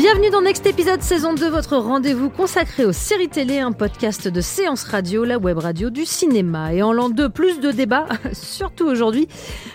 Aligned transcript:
Bienvenue 0.00 0.30
dans 0.30 0.40
Next 0.40 0.64
Épisode 0.64 1.02
saison 1.02 1.34
2, 1.34 1.50
votre 1.50 1.76
rendez-vous 1.76 2.30
consacré 2.30 2.86
aux 2.86 2.92
séries 2.92 3.28
télé, 3.28 3.58
un 3.58 3.72
podcast 3.72 4.28
de 4.28 4.40
séance 4.40 4.82
radio, 4.84 5.26
la 5.26 5.36
web 5.36 5.58
radio 5.58 5.90
du 5.90 6.06
cinéma. 6.06 6.72
Et 6.72 6.82
en 6.82 6.94
l'an 6.94 7.10
2, 7.10 7.28
plus 7.28 7.60
de 7.60 7.70
débats, 7.70 8.06
surtout 8.32 8.86
aujourd'hui, 8.86 9.28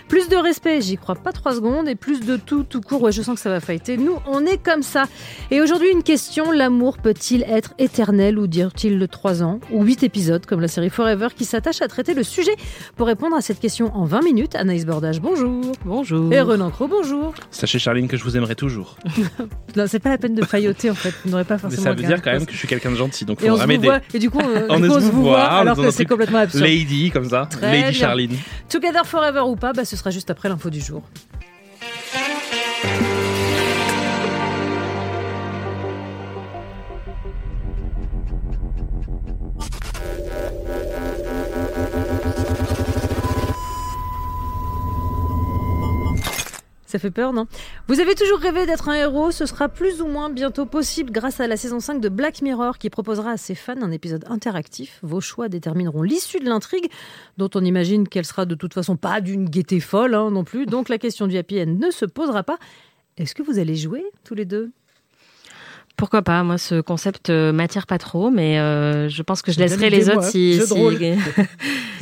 plus 0.08 0.28
de 0.28 0.34
respect, 0.34 0.80
j'y 0.80 0.96
crois 0.96 1.14
pas 1.14 1.30
trois 1.30 1.54
secondes, 1.54 1.86
et 1.86 1.94
plus 1.94 2.18
de 2.18 2.36
tout, 2.36 2.64
tout 2.64 2.80
court, 2.80 3.02
ouais 3.02 3.12
je 3.12 3.22
sens 3.22 3.36
que 3.36 3.40
ça 3.40 3.50
va 3.50 3.60
fighter. 3.60 3.96
Nous, 3.96 4.16
on 4.26 4.44
est 4.44 4.60
comme 4.60 4.82
ça. 4.82 5.04
Et 5.52 5.60
aujourd'hui, 5.60 5.90
une 5.92 6.02
question, 6.02 6.50
l'amour 6.50 6.98
peut-il 6.98 7.44
être 7.44 7.74
éternel 7.78 8.36
ou 8.36 8.48
dire-t-il 8.48 8.98
de 8.98 9.06
3 9.06 9.44
ans 9.44 9.60
ou 9.70 9.84
8 9.84 10.02
épisodes 10.02 10.44
comme 10.44 10.60
la 10.60 10.66
série 10.66 10.90
Forever 10.90 11.28
qui 11.36 11.44
s'attache 11.44 11.82
à 11.82 11.86
traiter 11.86 12.14
le 12.14 12.24
sujet 12.24 12.56
Pour 12.96 13.06
répondre 13.06 13.36
à 13.36 13.42
cette 13.42 13.60
question 13.60 13.94
en 13.94 14.04
20 14.04 14.22
minutes, 14.22 14.56
Anaïs 14.56 14.86
Bordage, 14.86 15.20
bonjour. 15.20 15.70
Bonjour. 15.84 16.32
Et 16.32 16.40
Renan 16.40 16.70
Cro, 16.70 16.88
bonjour. 16.88 17.32
Sachez 17.52 17.78
Charline 17.78 18.08
que 18.08 18.16
je 18.16 18.24
vous 18.24 18.36
aimerai 18.36 18.56
toujours. 18.56 18.96
Non, 19.76 19.84
c'est 19.86 19.98
pas 19.98 20.08
la 20.08 20.15
peine 20.18 20.34
de 20.34 20.44
failloter 20.44 20.90
en 20.90 20.94
fait, 20.94 21.14
vous 21.24 21.30
n'aurez 21.30 21.44
pas 21.44 21.54
Mais 21.54 21.60
forcément 21.60 21.82
ça 21.82 21.92
veut 21.92 22.02
dire 22.02 22.22
quand 22.22 22.32
même 22.32 22.46
que 22.46 22.52
je 22.52 22.58
suis 22.58 22.68
quelqu'un 22.68 22.90
de 22.90 22.96
gentil, 22.96 23.24
donc 23.24 23.42
Et 23.42 23.50
on 23.50 23.66
m'aider. 23.66 23.90
et 24.14 24.18
du 24.18 24.30
coup, 24.30 24.40
on, 24.40 24.76
du 24.80 24.88
coup, 24.88 24.94
on 24.94 25.00
se 25.00 25.10
vous 25.10 25.22
voit, 25.24 25.44
alors 25.44 25.76
que 25.76 25.90
c'est 25.90 26.04
complètement 26.06 26.38
absurde. 26.38 26.64
Lady, 26.64 27.10
comme 27.10 27.28
ça. 27.28 27.46
Très 27.50 27.70
Lady 27.70 27.82
bien. 27.82 27.92
Charline. 27.92 28.36
Together 28.68 29.06
Forever 29.06 29.40
ou 29.46 29.56
pas, 29.56 29.72
bah, 29.72 29.84
ce 29.84 29.96
sera 29.96 30.10
juste 30.10 30.30
après 30.30 30.48
l'info 30.48 30.70
du 30.70 30.80
jour. 30.80 31.02
Ça 46.96 47.00
fait 47.00 47.10
peur, 47.10 47.34
non 47.34 47.46
Vous 47.88 48.00
avez 48.00 48.14
toujours 48.14 48.38
rêvé 48.38 48.64
d'être 48.64 48.88
un 48.88 48.94
héros, 48.94 49.30
ce 49.30 49.44
sera 49.44 49.68
plus 49.68 50.00
ou 50.00 50.06
moins 50.06 50.30
bientôt 50.30 50.64
possible 50.64 51.12
grâce 51.12 51.40
à 51.40 51.46
la 51.46 51.58
saison 51.58 51.78
5 51.78 52.00
de 52.00 52.08
Black 52.08 52.40
Mirror 52.40 52.78
qui 52.78 52.88
proposera 52.88 53.32
à 53.32 53.36
ses 53.36 53.54
fans 53.54 53.82
un 53.82 53.90
épisode 53.90 54.24
interactif. 54.30 54.98
Vos 55.02 55.20
choix 55.20 55.50
détermineront 55.50 56.00
l'issue 56.00 56.40
de 56.40 56.46
l'intrigue, 56.46 56.90
dont 57.36 57.50
on 57.54 57.62
imagine 57.62 58.08
qu'elle 58.08 58.24
sera 58.24 58.46
de 58.46 58.54
toute 58.54 58.72
façon 58.72 58.96
pas 58.96 59.20
d'une 59.20 59.44
gaieté 59.44 59.78
folle 59.78 60.14
hein, 60.14 60.30
non 60.30 60.42
plus, 60.42 60.64
donc 60.64 60.88
la 60.88 60.96
question 60.96 61.26
du 61.26 61.36
happy 61.36 61.60
end 61.60 61.76
ne 61.78 61.90
se 61.90 62.06
posera 62.06 62.44
pas. 62.44 62.56
Est-ce 63.18 63.34
que 63.34 63.42
vous 63.42 63.58
allez 63.58 63.76
jouer 63.76 64.02
tous 64.24 64.34
les 64.34 64.46
deux? 64.46 64.72
Pourquoi 65.96 66.22
pas 66.22 66.42
Moi, 66.42 66.58
ce 66.58 66.80
concept 66.80 67.30
euh, 67.30 67.52
m'attire 67.52 67.86
pas 67.86 67.98
trop, 67.98 68.30
mais 68.30 68.58
euh, 68.58 69.08
je 69.08 69.22
pense 69.22 69.40
que 69.42 69.50
je 69.52 69.58
laisserai 69.58 69.88
les 69.90 70.10
autres 70.10 70.24
si, 70.24 70.60
rôle. 70.70 70.98
si, 70.98 71.14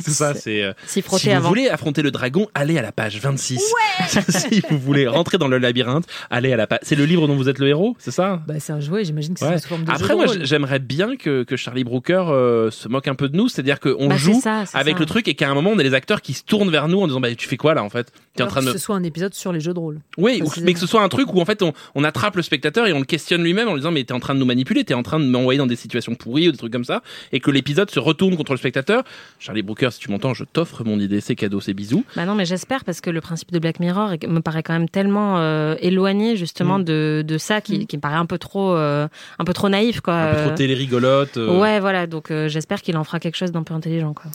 C'est 0.01 0.11
ça, 0.11 0.33
c'est. 0.33 0.63
euh, 0.63 0.73
Si 0.85 1.01
vous 1.01 1.15
avant. 1.31 1.47
voulez 1.47 1.69
affronter 1.69 2.01
le 2.01 2.11
dragon, 2.11 2.47
allez 2.53 2.77
à 2.77 2.81
la 2.81 2.91
page 2.91 3.17
26. 3.19 3.61
si 4.29 4.61
vous 4.69 4.77
voulez 4.77 5.07
rentrer 5.07 5.37
dans 5.37 5.47
le 5.47 5.57
labyrinthe, 5.57 6.05
allez 6.29 6.51
à 6.51 6.57
la 6.57 6.67
page. 6.67 6.79
C'est 6.83 6.95
le 6.95 7.05
livre 7.05 7.27
dont 7.27 7.35
vous 7.35 7.47
êtes 7.49 7.59
le 7.59 7.67
héros, 7.69 7.95
c'est 7.97 8.11
ça? 8.11 8.41
Bah, 8.47 8.55
C'est 8.59 8.73
un 8.73 8.79
jouet, 8.81 9.05
j'imagine 9.05 9.33
que 9.33 9.39
c'est 9.39 9.47
Ouais. 9.47 9.59
sous 9.59 9.69
forme 9.69 9.83
de 9.83 9.87
jeu 9.89 9.95
Après, 9.95 10.15
moi, 10.15 10.25
j'aimerais 10.41 10.79
bien 10.79 11.15
que, 11.15 11.43
que 11.43 11.55
Charlie 11.55 11.83
Brooker 11.85 12.23
euh, 12.27 12.71
se 12.71 12.87
moque 12.89 13.07
un 13.07 13.15
peu 13.15 13.29
de 13.29 13.37
nous, 13.37 13.47
c'est-à-dire 13.47 13.79
qu'on 13.79 14.07
Bah, 14.09 14.17
joue 14.17 14.39
ça, 14.41 14.63
avec 14.73 14.95
ça. 14.95 14.99
le 14.99 15.05
truc 15.05 15.27
et 15.29 15.35
qu'à 15.35 15.49
un 15.49 15.53
moment, 15.53 15.71
on 15.73 15.79
a 15.79 15.83
les 15.83 15.93
acteurs 15.93 16.21
qui 16.21 16.33
se 16.33 16.43
tournent 16.43 16.69
vers 16.69 16.87
nous 16.89 16.99
en 17.01 17.07
disant 17.07 17.21
bah, 17.21 17.33
Tu 17.33 17.47
fais 17.47 17.57
quoi 17.57 17.73
là 17.73 17.83
en 17.83 17.89
fait? 17.89 18.11
T'es 18.35 18.43
en 18.43 18.47
train 18.47 18.61
de 18.61 18.65
que 18.67 18.73
ce 18.73 18.77
soit 18.77 18.95
un 18.97 19.03
épisode 19.03 19.33
sur 19.33 19.53
les 19.53 19.61
jeux 19.61 19.73
de 19.73 19.79
rôle. 19.79 19.99
Oui, 20.17 20.43
mais 20.61 20.73
que 20.73 20.79
ce 20.79 20.87
soit 20.87 21.01
un 21.01 21.07
truc 21.07 21.33
où 21.33 21.39
en 21.39 21.45
fait 21.45 21.61
on, 21.63 21.71
on 21.95 22.03
attrape 22.03 22.35
le 22.35 22.41
spectateur 22.41 22.85
et 22.87 22.91
on 22.91 22.99
le 22.99 23.05
questionne 23.05 23.41
lui-même 23.41 23.69
en 23.69 23.73
lui 23.75 23.84
disant 23.85 23.93
mais 23.93 24.03
t'es 24.03 24.13
en 24.13 24.19
train 24.19 24.33
de 24.35 24.39
nous 24.39 24.45
manipuler, 24.45 24.83
t'es 24.83 24.93
en 24.93 25.03
train 25.03 25.19
de 25.19 25.25
m'envoyer 25.25 25.57
dans 25.57 25.67
des 25.67 25.75
situations 25.75 26.15
pourries 26.15 26.49
ou 26.49 26.51
des 26.51 26.57
trucs 26.57 26.71
comme 26.73 26.83
ça, 26.85 27.01
et 27.31 27.39
que 27.39 27.51
l'épisode 27.51 27.89
se 27.89 27.99
retourne 27.99 28.35
contre 28.37 28.51
le 28.53 28.57
spectateur. 28.57 29.03
Charlie 29.39 29.61
Brooker, 29.61 29.89
si 29.91 29.99
tu 29.99 30.11
m'entends, 30.11 30.33
je 30.33 30.43
t'offre 30.43 30.83
mon 30.83 30.99
idée, 30.99 31.21
c'est 31.21 31.35
cadeau, 31.35 31.59
c'est 31.61 31.73
bisous. 31.73 32.03
Bah 32.15 32.25
non, 32.25 32.35
mais 32.35 32.45
j'espère 32.45 32.83
parce 32.83 33.01
que 33.01 33.09
le 33.09 33.21
principe 33.21 33.51
de 33.51 33.59
Black 33.59 33.79
Mirror 33.79 34.15
me 34.27 34.39
paraît 34.39 34.63
quand 34.63 34.73
même 34.73 34.89
tellement 34.89 35.37
euh, 35.39 35.75
éloigné 35.79 36.35
justement 36.35 36.79
Mm. 36.79 36.83
de, 36.83 37.23
de 37.27 37.37
ça 37.37 37.61
qui, 37.61 37.85
qui 37.87 37.95
me 37.97 38.01
paraît 38.01 38.15
un 38.15 38.25
peu 38.25 38.37
trop 38.37 38.73
euh, 38.75 39.07
un 39.39 39.43
peu 39.45 39.53
trop 39.53 39.69
naïf 39.69 40.01
quoi. 40.01 40.13
Un 40.15 40.31
peu 40.33 40.41
trop 40.41 40.49
Euh, 40.51 40.55
télé-rigolote. 40.55 41.37
euh. 41.37 41.59
Ouais, 41.59 41.79
voilà. 41.79 42.07
Donc 42.07 42.31
euh, 42.31 42.47
j'espère 42.47 42.81
qu'il 42.81 42.97
en 42.97 43.03
fera 43.03 43.19
quelque 43.19 43.35
chose 43.35 43.51
d'un 43.51 43.63
peu 43.63 43.73
intelligent 43.73 44.13
quoi. 44.13 44.31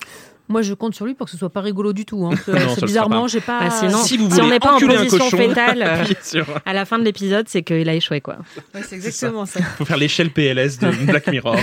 Moi, 0.50 0.62
je 0.62 0.74
compte 0.74 0.96
sur 0.96 1.06
lui 1.06 1.14
pour 1.14 1.26
que 1.26 1.30
ce 1.30 1.38
soit 1.38 1.48
pas 1.48 1.60
rigolo 1.60 1.92
du 1.92 2.04
tout. 2.04 2.26
Hein. 2.26 2.32
C'est 2.44 2.52
sera 2.74 2.86
bizarrement, 2.86 3.28
j'ai 3.28 3.40
pas. 3.40 3.60
Bah, 3.60 3.70
sinon, 3.70 3.98
Si 3.98 4.16
vous 4.16 4.28
si 4.34 4.40
on 4.40 4.48
n'est 4.48 4.58
pas 4.58 4.74
en 4.74 4.80
position 4.80 5.18
cochon, 5.18 5.36
fétale, 5.36 5.82
euh, 5.86 6.04
sur- 6.22 6.60
à 6.66 6.72
la 6.72 6.84
fin 6.84 6.98
de 6.98 7.04
l'épisode, 7.04 7.48
c'est 7.48 7.62
qu'il 7.62 7.88
a 7.88 7.94
échoué 7.94 8.20
quoi. 8.20 8.38
Ouais, 8.74 8.82
c'est 8.82 8.96
exactement 8.96 9.46
ça. 9.46 9.62
Faut 9.62 9.84
faire 9.84 9.96
l'échelle 9.96 10.30
PLS 10.32 10.78
de 10.80 10.90
Black 11.06 11.28
Mirror. 11.28 11.54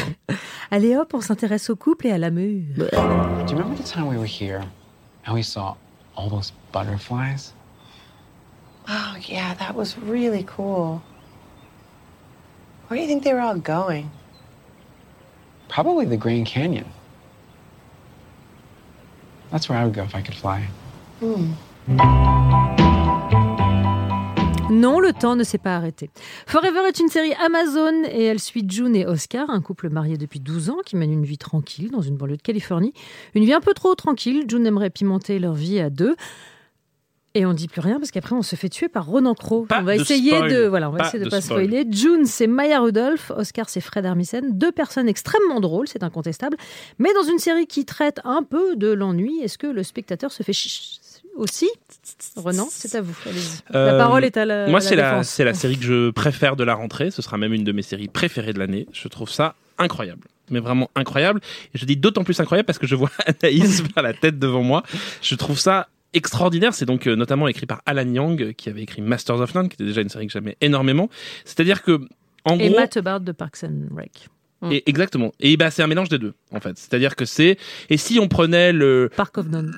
Allez 0.72 0.96
hop, 0.96 1.14
on 1.14 1.20
s'intéresse 1.20 1.70
au 1.70 1.76
couple 1.76 2.08
et 2.08 2.12
à 2.12 2.18
la 2.18 2.32
mûre. 2.32 2.64
Do 2.78 2.86
you 2.86 3.58
remember 3.58 3.76
the 3.76 3.84
time 3.84 4.08
we 4.08 4.18
were 4.18 4.26
here 4.26 4.62
and 5.28 5.34
we 5.36 5.44
saw 5.44 5.76
all 6.16 6.30
those 6.30 6.54
butterflies? 6.72 7.54
Oh, 8.90 9.18
yeah, 9.30 9.54
that 9.60 9.76
was 9.76 9.98
really 10.02 10.46
cool. 10.46 11.02
Where 12.88 12.98
do 12.98 13.02
you 13.02 13.08
think 13.08 13.26
they 13.26 13.34
were 13.34 13.42
all 13.42 13.60
going? 13.60 14.10
Probably 15.68 16.06
the 16.06 16.16
Grand 16.16 16.46
Canyon. 16.46 16.86
That's 19.52 19.70
where 19.70 19.80
I 19.80 19.86
would 19.86 19.96
go 19.96 20.04
if 20.04 20.16
I 20.16 20.22
could 20.22 20.36
fly. 20.36 20.62
Non, 24.70 25.00
le 25.00 25.14
temps 25.14 25.38
ne 25.38 25.44
s'est 25.44 25.58
pas 25.58 25.78
arrêté. 25.78 26.10
Forever 26.46 26.82
est 26.88 27.00
une 27.00 27.08
série 27.08 27.34
Amazon 27.46 28.04
et 28.12 28.26
elle 28.26 28.40
suit 28.40 28.66
June 28.68 28.96
et 28.96 29.06
Oscar, 29.06 29.50
un 29.50 29.62
couple 29.62 29.90
marié 29.90 30.18
depuis 30.18 30.42
12 30.42 30.70
ans 30.70 30.80
qui 30.86 30.98
mène 30.98 31.12
une 31.12 31.24
vie 31.24 31.38
tranquille 31.38 31.90
dans 31.90 32.02
une 32.02 32.18
banlieue 32.18 32.36
de 32.36 32.42
Californie. 32.42 32.94
Une 33.34 33.46
vie 33.46 33.54
un 33.54 33.62
peu 33.62 33.74
trop 33.74 33.96
tranquille. 33.96 34.44
June 34.48 34.66
aimerait 34.66 34.90
pimenter 34.90 35.40
leur 35.40 35.54
vie 35.54 35.80
à 35.80 35.90
deux. 35.90 36.18
Et 37.38 37.46
on 37.46 37.54
dit 37.54 37.68
plus 37.68 37.82
rien 37.82 38.00
parce 38.00 38.10
qu'après 38.10 38.34
on 38.34 38.42
se 38.42 38.56
fait 38.56 38.70
tuer 38.70 38.90
par 38.90 39.06
Ronan 39.06 39.36
Crowe. 39.36 39.68
On 39.70 39.84
va 39.84 39.96
de 39.96 40.02
essayer 40.02 40.32
spoil. 40.32 40.52
de 40.52 40.66
voilà, 40.66 40.90
on 40.90 40.92
va 40.94 40.98
Pas 41.00 41.08
essayer 41.10 41.20
de, 41.20 41.26
de 41.26 41.30
pas 41.30 41.40
spoil. 41.42 41.66
spoiler. 41.66 41.86
June 41.92 42.26
c'est 42.26 42.48
Maya 42.48 42.80
Rudolph, 42.80 43.32
Oscar 43.36 43.70
c'est 43.70 43.80
Fred 43.82 44.06
Armisen, 44.08 44.58
deux 44.58 44.72
personnes 44.72 45.08
extrêmement 45.08 45.60
drôles, 45.60 45.88
c'est 45.88 46.02
incontestable. 46.04 46.58
Mais 46.98 47.14
dans 47.14 47.24
une 47.30 47.38
série 47.38 47.68
qui 47.68 47.86
traite 47.86 48.20
un 48.24 48.42
peu 48.44 48.76
de 48.76 48.88
l'ennui, 48.92 49.40
est-ce 49.44 49.58
que 49.60 49.68
le 49.68 49.84
spectateur 49.84 50.32
se 50.32 50.42
fait 50.42 50.54
ch- 50.54 50.98
aussi? 51.36 51.70
Renan, 52.36 52.68
c'est 52.72 52.96
à 52.96 53.02
vous. 53.02 53.16
La 53.70 53.80
Euh, 53.80 53.98
parole 54.00 54.26
est 54.26 54.38
à 54.38 54.46
la. 54.46 54.68
Moi, 54.68 54.80
la, 54.96 55.24
c'est 55.24 55.44
la 55.44 55.54
série 55.54 55.78
que 55.78 55.86
je 55.86 56.10
préfère 56.10 56.56
de 56.56 56.64
la 56.64 56.74
rentrée. 56.74 57.12
Ce 57.12 57.22
sera 57.22 57.38
même 57.38 57.54
une 57.54 57.64
de 57.64 57.72
mes 57.72 57.84
séries 57.84 58.08
préférées 58.08 58.54
de 58.54 58.60
l'année. 58.60 58.88
Je 58.94 59.08
trouve 59.08 59.30
ça 59.30 59.54
incroyable. 59.78 60.22
Mais 60.50 60.60
vraiment 60.60 60.90
incroyable. 60.96 61.42
Et 61.76 61.78
je 61.78 61.86
dis 61.86 61.98
d'autant 61.98 62.24
plus 62.24 62.40
incroyable 62.40 62.66
parce 62.66 62.80
que 62.80 62.88
je 62.88 62.96
vois 62.96 63.12
Anaïs 63.26 63.84
par 63.94 64.04
la 64.04 64.14
tête 64.14 64.40
devant 64.40 64.64
moi. 64.64 64.82
Je 65.22 65.36
trouve 65.36 65.60
ça 65.60 65.90
extraordinaire. 66.14 66.74
C'est 66.74 66.86
donc 66.86 67.08
euh, 67.08 67.16
notamment 67.16 67.48
écrit 67.48 67.66
par 67.66 67.82
Alan 67.86 68.08
Young, 68.08 68.42
euh, 68.42 68.52
qui 68.54 68.70
avait 68.70 68.84
écrit 68.84 69.02
Masters 69.02 69.40
of 69.40 69.54
None, 69.56 69.70
qui 69.70 69.76
était 69.76 69.86
déjà 69.86 70.02
une 70.02 70.10
série 70.10 70.28
que 70.28 70.34
j'aimais 70.34 70.58
énormément. 70.62 71.10
C'est-à-dire 71.46 71.84
que, 71.84 72.02
en 72.46 72.58
Et 72.60 72.70
gros, 72.70 72.80
Matt 72.80 72.96
Hubbard 72.96 73.22
de 73.22 73.32
Parks 73.32 73.64
and 73.64 73.96
Rec. 73.96 74.30
Et 74.72 74.84
exactement. 74.90 75.34
Et 75.40 75.56
bah, 75.56 75.70
c'est 75.70 75.84
un 75.84 75.88
mélange 75.88 76.10
des 76.10 76.18
deux, 76.18 76.34
en 76.52 76.60
fait. 76.60 76.78
C'est-à-dire 76.78 77.16
que 77.16 77.26
c'est, 77.26 77.58
et 77.90 77.98
si 77.98 78.20
on 78.20 78.28
prenait 78.28 78.74
le, 78.74 79.10
Park 79.16 79.38
of 79.38 79.48
None. 79.48 79.72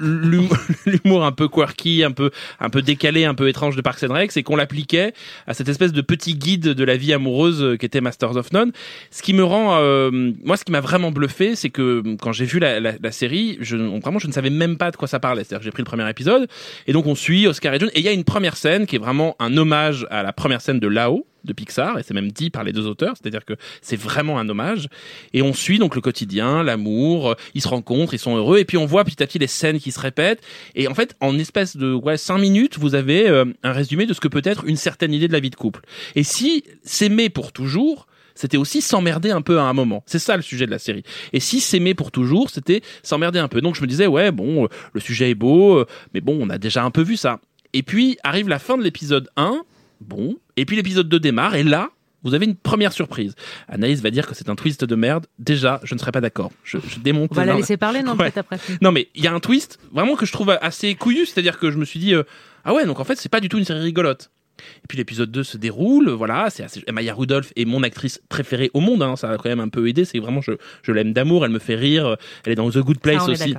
l'humour 0.86 1.26
un 1.26 1.32
peu 1.32 1.48
quirky, 1.48 2.04
un 2.04 2.12
peu 2.12 2.32
un 2.60 2.70
peu 2.70 2.82
décalé, 2.82 3.26
un 3.26 3.36
peu 3.36 3.50
étrange 3.50 3.76
de 3.76 3.82
Parks 3.82 4.04
and 4.04 4.14
Rec, 4.14 4.32
c'est 4.32 4.44
qu'on 4.44 4.56
l'appliquait 4.56 5.14
à 5.48 5.54
cette 5.54 5.68
espèce 5.68 5.92
de 5.92 6.02
petit 6.02 6.36
guide 6.36 6.70
de 6.70 6.84
la 6.84 6.96
vie 6.96 7.14
amoureuse 7.14 7.62
euh, 7.62 7.78
qu'était 7.78 8.02
Masters 8.02 8.38
of 8.38 8.52
None. 8.54 8.72
Ce 9.12 9.22
qui 9.22 9.34
me 9.34 9.44
rend, 9.44 9.78
euh, 9.80 10.32
moi, 10.44 10.56
ce 10.56 10.64
qui 10.64 10.72
m'a 10.72 10.82
vraiment 10.82 11.12
bluffé, 11.12 11.56
c'est 11.56 11.70
que 11.70 12.02
euh, 12.06 12.16
quand 12.22 12.32
j'ai 12.32 12.46
vu 12.46 12.60
la, 12.60 12.80
la, 12.80 12.94
la 13.02 13.12
série, 13.12 13.58
je, 13.60 13.76
vraiment, 13.76 14.20
je 14.20 14.28
ne 14.28 14.34
savais 14.34 14.50
même 14.50 14.78
pas 14.78 14.92
de 14.92 14.96
quoi 14.96 15.08
ça 15.08 15.20
parlait. 15.20 15.44
C'est-à-dire 15.44 15.60
que 15.60 15.66
j'ai 15.66 15.72
pris 15.72 15.82
le 15.82 15.88
premier 15.88 16.10
épisode 16.10 16.48
et 16.88 16.94
donc 16.94 17.06
on 17.06 17.16
suit 17.16 17.48
Oscar 17.48 17.74
et 17.74 17.80
John 17.80 17.90
et 17.94 18.00
il 18.00 18.06
y 18.06 18.08
a 18.08 18.14
une 18.14 18.24
première 18.24 18.56
scène 18.56 18.86
qui 18.86 18.96
est 18.96 19.00
vraiment 19.00 19.36
un 19.40 19.58
hommage 19.58 20.08
à 20.10 20.24
la 20.24 20.34
première 20.34 20.62
scène 20.62 20.80
de 20.80 20.88
Lao 20.88 21.26
de 21.44 21.54
Pixar 21.54 21.98
et 21.98 22.04
c'est 22.04 22.14
même 22.14 22.32
dit 22.32 22.50
par 22.50 22.64
les 22.64 22.72
deux 22.72 22.88
auteurs, 22.88 23.16
c'est-à-dire 23.20 23.46
que 23.46 23.54
c'est 23.82 23.96
vraiment 23.96 24.40
un 24.40 24.48
hommage 24.50 24.88
et 25.34 25.42
on 25.42 25.54
suit 25.54 25.80
donc 25.80 25.96
le 25.96 26.02
quotidien, 26.02 26.64
l'amour, 26.64 27.32
euh, 27.32 27.36
ils 27.54 27.62
se 27.62 27.68
rencontrent, 27.68 28.14
ils 28.14 28.20
sont 28.20 28.36
heureux 28.36 28.60
et 28.60 28.66
puis 28.66 28.78
on 28.78 28.86
voit 28.86 29.04
petit 29.04 29.22
à 29.24 29.28
petit 29.28 29.40
les 29.40 29.48
scènes 29.48 29.80
qui 29.80 29.92
se 29.92 30.00
répètent 30.00 30.42
et 30.76 30.88
en 30.88 30.94
fait 30.94 31.16
en 31.20 31.38
espèce 31.38 31.78
de 31.78 31.94
ouais, 31.94 32.18
cinq 32.18 32.40
minutes 32.40 32.78
vous 32.78 32.96
avez 32.96 33.28
euh, 33.28 33.46
un 33.64 33.72
résumé 33.72 34.06
de 34.06 34.14
ce 34.14 34.20
que 34.20 34.28
peut 34.28 34.42
être 34.44 34.66
une 34.66 34.76
certaine 34.76 35.14
idée 35.14 35.28
de 35.28 35.34
la 35.34 35.40
vie 35.40 35.50
de 35.50 35.56
couple. 35.56 35.82
Et 36.16 36.24
si 36.24 36.64
s'aimer 36.84 37.30
pour 37.30 37.52
toujours 37.52 38.08
c'était 38.36 38.56
aussi 38.56 38.82
s'emmerder 38.82 39.32
un 39.32 39.42
peu 39.42 39.60
à 39.60 39.64
un 39.64 39.74
moment. 39.74 40.02
C'est 40.06 40.20
ça 40.20 40.38
le 40.38 40.42
sujet 40.42 40.66
de 40.66 40.72
la 40.72 40.80
série. 40.80 41.04
Et 41.34 41.42
si 41.42 41.60
s'aimer 41.60 41.94
pour 41.94 42.10
toujours, 42.10 42.50
c'était 42.50 42.82
s'emmerder 43.04 43.38
un 43.38 43.50
peu. 43.50 43.60
Donc 43.60 43.76
je 43.76 43.82
me 43.82 43.88
disais, 43.88 44.08
ouais, 44.08 44.32
bon, 44.32 44.64
euh, 44.64 44.68
le 44.94 45.02
sujet 45.02 45.32
est 45.32 45.36
beau, 45.36 45.84
mais 46.14 46.22
bon, 46.22 46.38
on 46.40 46.50
a 46.50 46.58
déjà 46.58 46.86
un 46.86 46.90
peu 46.90 47.02
vu 47.02 47.18
ça. 47.18 47.42
Et 47.74 47.84
puis 47.84 48.18
arrive 48.24 48.48
la 48.48 48.60
fin 48.60 48.78
de 48.78 48.84
l'épisode 48.84 49.30
1, 49.36 49.62
bon, 50.02 50.38
et 50.58 50.66
puis 50.66 50.76
l'épisode 50.76 51.08
2 51.10 51.20
démarre, 51.20 51.56
et 51.56 51.64
là, 51.64 51.90
vous 52.24 52.34
avez 52.34 52.46
une 52.46 52.56
première 52.56 52.92
surprise. 52.92 53.36
Anaïs 53.70 54.02
va 54.02 54.12
dire 54.12 54.28
que 54.28 54.36
c'est 54.36 54.50
un 54.50 54.56
twist 54.56 54.84
de 54.84 54.96
merde. 54.96 55.26
Déjà, 55.40 55.80
je 55.84 55.94
ne 55.96 56.00
serais 56.00 56.12
pas 56.12 56.20
d'accord. 56.20 56.52
Je, 56.66 56.78
je 56.86 57.00
démonte. 57.00 57.30
On 57.32 57.36
va 57.36 57.46
la 57.46 57.56
laisser 57.56 57.78
parler, 57.78 58.04
non, 58.04 58.12
Ouais. 58.18 58.18
peut-être 58.32 58.40
après. 58.40 58.58
Non, 58.82 58.92
mais 58.92 59.08
il 59.16 59.24
y 59.24 59.28
a 59.28 59.34
un 59.34 59.40
twist 59.40 59.80
vraiment 59.94 60.16
que 60.18 60.26
je 60.26 60.34
trouve 60.34 60.50
assez 60.62 60.96
couillu. 60.96 61.26
C'est-à-dire 61.26 61.58
que 61.60 61.72
je 61.72 61.78
me 61.78 61.86
suis 61.86 62.00
dit, 62.00 62.14
euh, 62.14 62.24
ah 62.66 62.74
ouais, 62.74 62.86
donc 62.86 63.00
en 63.00 63.06
fait, 63.06 63.16
c'est 63.16 63.30
pas 63.30 63.40
du 63.40 63.48
tout 63.48 63.58
une 63.58 63.64
série 63.64 63.80
rigolote. 63.80 64.32
Et 64.60 64.88
puis 64.90 64.98
l'épisode 64.98 65.32
2 65.32 65.44
se 65.44 65.56
déroule, 65.56 66.10
voilà, 66.10 66.50
c'est 66.50 66.64
assez... 66.64 66.84
Maya 66.92 67.14
Rudolph 67.14 67.54
est 67.56 67.64
mon 67.64 67.82
actrice 67.84 68.22
préférée 68.28 68.70
au 68.74 68.82
monde, 68.82 69.02
hein, 69.02 69.16
ça 69.16 69.30
a 69.32 69.38
quand 69.38 69.48
même 69.48 69.62
un 69.62 69.70
peu 69.70 69.88
aidé, 69.88 70.04
c'est 70.04 70.20
vraiment, 70.20 70.42
je, 70.42 70.52
je 70.84 70.92
l'aime 70.92 71.14
d'amour, 71.14 71.46
elle 71.46 71.52
me 71.52 71.60
fait 71.60 71.76
rire, 71.76 72.18
elle 72.46 72.52
est 72.52 72.56
dans 72.56 72.70
The 72.70 72.80
Good 72.80 73.00
Place 73.00 73.24
Ah, 73.26 73.32
aussi. 73.32 73.56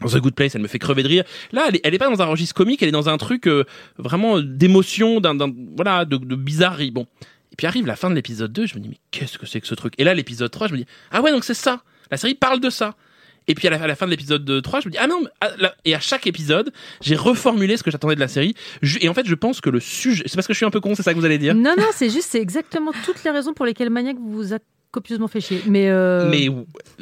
Dans 0.00 0.08
The 0.08 0.18
Good 0.18 0.34
Place, 0.34 0.54
elle 0.54 0.62
me 0.62 0.68
fait 0.68 0.78
crever 0.78 1.02
de 1.02 1.08
rire. 1.08 1.24
Là, 1.52 1.68
elle 1.84 1.94
est, 1.94 1.98
pas 1.98 2.10
dans 2.10 2.20
un 2.20 2.26
registre 2.26 2.54
comique, 2.54 2.82
elle 2.82 2.88
est 2.88 2.92
dans 2.92 3.08
un 3.08 3.16
truc 3.16 3.46
euh, 3.46 3.64
vraiment 3.96 4.40
d'émotion, 4.40 5.20
d'un, 5.20 5.36
voilà, 5.76 6.04
de, 6.04 6.16
bizarrerie. 6.16 6.90
Bon. 6.90 7.06
Et 7.52 7.56
puis 7.56 7.66
arrive 7.66 7.86
la 7.86 7.96
fin 7.96 8.10
de 8.10 8.14
l'épisode 8.14 8.52
2, 8.52 8.66
je 8.66 8.74
me 8.74 8.80
dis, 8.80 8.88
mais 8.88 8.98
qu'est-ce 9.12 9.38
que 9.38 9.46
c'est 9.46 9.60
que 9.60 9.68
ce 9.68 9.74
truc? 9.74 9.94
Et 9.98 10.04
là, 10.04 10.14
l'épisode 10.14 10.50
3, 10.50 10.66
je 10.68 10.72
me 10.72 10.78
dis, 10.78 10.86
ah 11.12 11.22
ouais, 11.22 11.30
donc 11.30 11.44
c'est 11.44 11.54
ça. 11.54 11.82
La 12.10 12.16
série 12.16 12.34
parle 12.34 12.60
de 12.60 12.70
ça. 12.70 12.96
Et 13.46 13.54
puis 13.54 13.68
à 13.68 13.86
la, 13.86 13.94
fin 13.94 14.06
de 14.06 14.10
l'épisode 14.10 14.62
3, 14.62 14.80
je 14.80 14.88
me 14.88 14.92
dis, 14.92 14.98
ah 14.98 15.06
non, 15.06 15.22
la- 15.58 15.74
et 15.84 15.94
à 15.94 16.00
chaque 16.00 16.26
épisode, 16.26 16.72
j'ai 17.02 17.14
reformulé 17.14 17.76
ce 17.76 17.82
que 17.82 17.90
j'attendais 17.90 18.14
de 18.14 18.20
la 18.20 18.28
série. 18.28 18.54
Et 19.00 19.08
en 19.08 19.14
fait, 19.14 19.26
je 19.26 19.34
pense 19.34 19.60
que 19.60 19.70
le 19.70 19.80
sujet, 19.80 20.24
c'est 20.26 20.34
parce 20.34 20.46
que 20.46 20.54
je 20.54 20.56
suis 20.56 20.66
un 20.66 20.70
peu 20.70 20.80
con, 20.80 20.94
c'est 20.94 21.02
ça 21.02 21.12
que 21.12 21.18
vous 21.18 21.24
allez 21.26 21.38
dire? 21.38 21.54
Non, 21.54 21.74
non, 21.76 21.86
c'est 21.92 22.10
juste, 22.10 22.28
c'est 22.30 22.40
exactement 22.40 22.92
toutes 23.04 23.22
les 23.22 23.30
raisons 23.30 23.52
pour 23.52 23.66
lesquelles 23.66 23.90
Maniac 23.90 24.16
vous 24.18 24.54
a 24.54 24.58
copieusement 24.94 25.28
fait 25.28 25.40
chier. 25.40 25.60
Mais, 25.66 25.88
euh, 25.90 26.28
Mais 26.30 26.48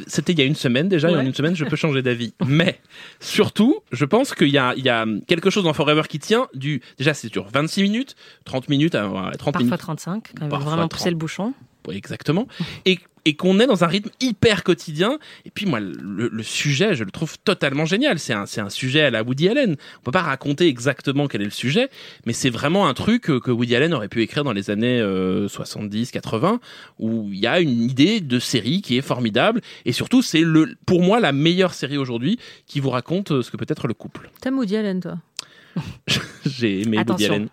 c'était 0.06 0.32
il 0.32 0.38
y 0.38 0.42
a 0.42 0.44
une 0.44 0.54
semaine 0.56 0.88
déjà, 0.88 1.10
et 1.10 1.14
en 1.14 1.18
Ouais. 1.18 1.26
une 1.26 1.34
semaine, 1.34 1.54
je 1.54 1.64
peux 1.64 1.76
changer 1.76 2.02
d'avis. 2.02 2.32
Mais 2.46 2.80
surtout, 3.20 3.80
je 3.92 4.04
pense 4.04 4.34
qu'il 4.34 4.48
y 4.48 4.58
a, 4.58 4.74
il 4.76 4.84
y 4.84 4.88
a 4.88 5.04
quelque 5.26 5.50
chose 5.50 5.64
dans 5.64 5.72
Forever 5.72 6.02
qui 6.08 6.18
tient 6.18 6.48
du. 6.54 6.80
Déjà, 6.98 7.14
c'est 7.14 7.30
sur 7.32 7.46
26 7.48 7.82
minutes, 7.82 8.16
30 8.44 8.68
minutes, 8.68 8.94
à, 8.94 9.06
ouais, 9.08 9.32
30 9.38 9.52
Parfois 9.54 9.60
minutes. 9.64 9.78
35, 9.80 10.30
quand 10.34 10.40
même, 10.42 10.50
Parfois 10.50 10.70
vraiment 10.70 10.88
30. 10.88 10.90
pousser 10.92 11.10
le 11.10 11.16
bouchon. 11.16 11.54
Exactement. 11.90 12.46
Et, 12.84 12.98
et 13.24 13.34
qu'on 13.34 13.60
est 13.60 13.66
dans 13.66 13.84
un 13.84 13.86
rythme 13.86 14.10
hyper 14.20 14.64
quotidien. 14.64 15.18
Et 15.44 15.50
puis, 15.50 15.64
moi, 15.66 15.78
le, 15.80 16.28
le 16.28 16.42
sujet, 16.42 16.94
je 16.94 17.04
le 17.04 17.10
trouve 17.10 17.38
totalement 17.38 17.84
génial. 17.84 18.18
C'est 18.18 18.32
un, 18.32 18.46
c'est 18.46 18.60
un 18.60 18.68
sujet 18.70 19.02
à 19.02 19.10
la 19.10 19.22
Woody 19.22 19.48
Allen. 19.48 19.76
On 19.98 20.02
peut 20.02 20.10
pas 20.10 20.22
raconter 20.22 20.66
exactement 20.66 21.28
quel 21.28 21.40
est 21.42 21.46
le 21.46 21.50
sujet, 21.50 21.88
mais 22.26 22.32
c'est 22.32 22.50
vraiment 22.50 22.88
un 22.88 22.94
truc 22.94 23.22
que, 23.22 23.38
que 23.38 23.50
Woody 23.50 23.76
Allen 23.76 23.94
aurait 23.94 24.08
pu 24.08 24.22
écrire 24.22 24.42
dans 24.44 24.52
les 24.52 24.70
années 24.70 25.00
euh, 25.00 25.46
70, 25.48 26.10
80, 26.10 26.60
où 26.98 27.28
il 27.32 27.38
y 27.38 27.46
a 27.46 27.60
une 27.60 27.82
idée 27.82 28.20
de 28.20 28.38
série 28.38 28.82
qui 28.82 28.96
est 28.98 29.02
formidable. 29.02 29.60
Et 29.84 29.92
surtout, 29.92 30.22
c'est 30.22 30.40
le, 30.42 30.74
pour 30.86 31.02
moi, 31.02 31.20
la 31.20 31.32
meilleure 31.32 31.74
série 31.74 31.98
aujourd'hui 31.98 32.38
qui 32.66 32.80
vous 32.80 32.90
raconte 32.90 33.30
euh, 33.30 33.42
ce 33.42 33.50
que 33.50 33.56
peut 33.56 33.66
être 33.68 33.86
le 33.88 33.94
couple. 33.94 34.30
t'aimes 34.40 34.58
Woody 34.58 34.76
Allen, 34.76 35.00
toi? 35.00 35.18
J'ai 36.44 36.82
aimé 36.82 36.98
Woody. 37.06 37.26
Allen. 37.26 37.48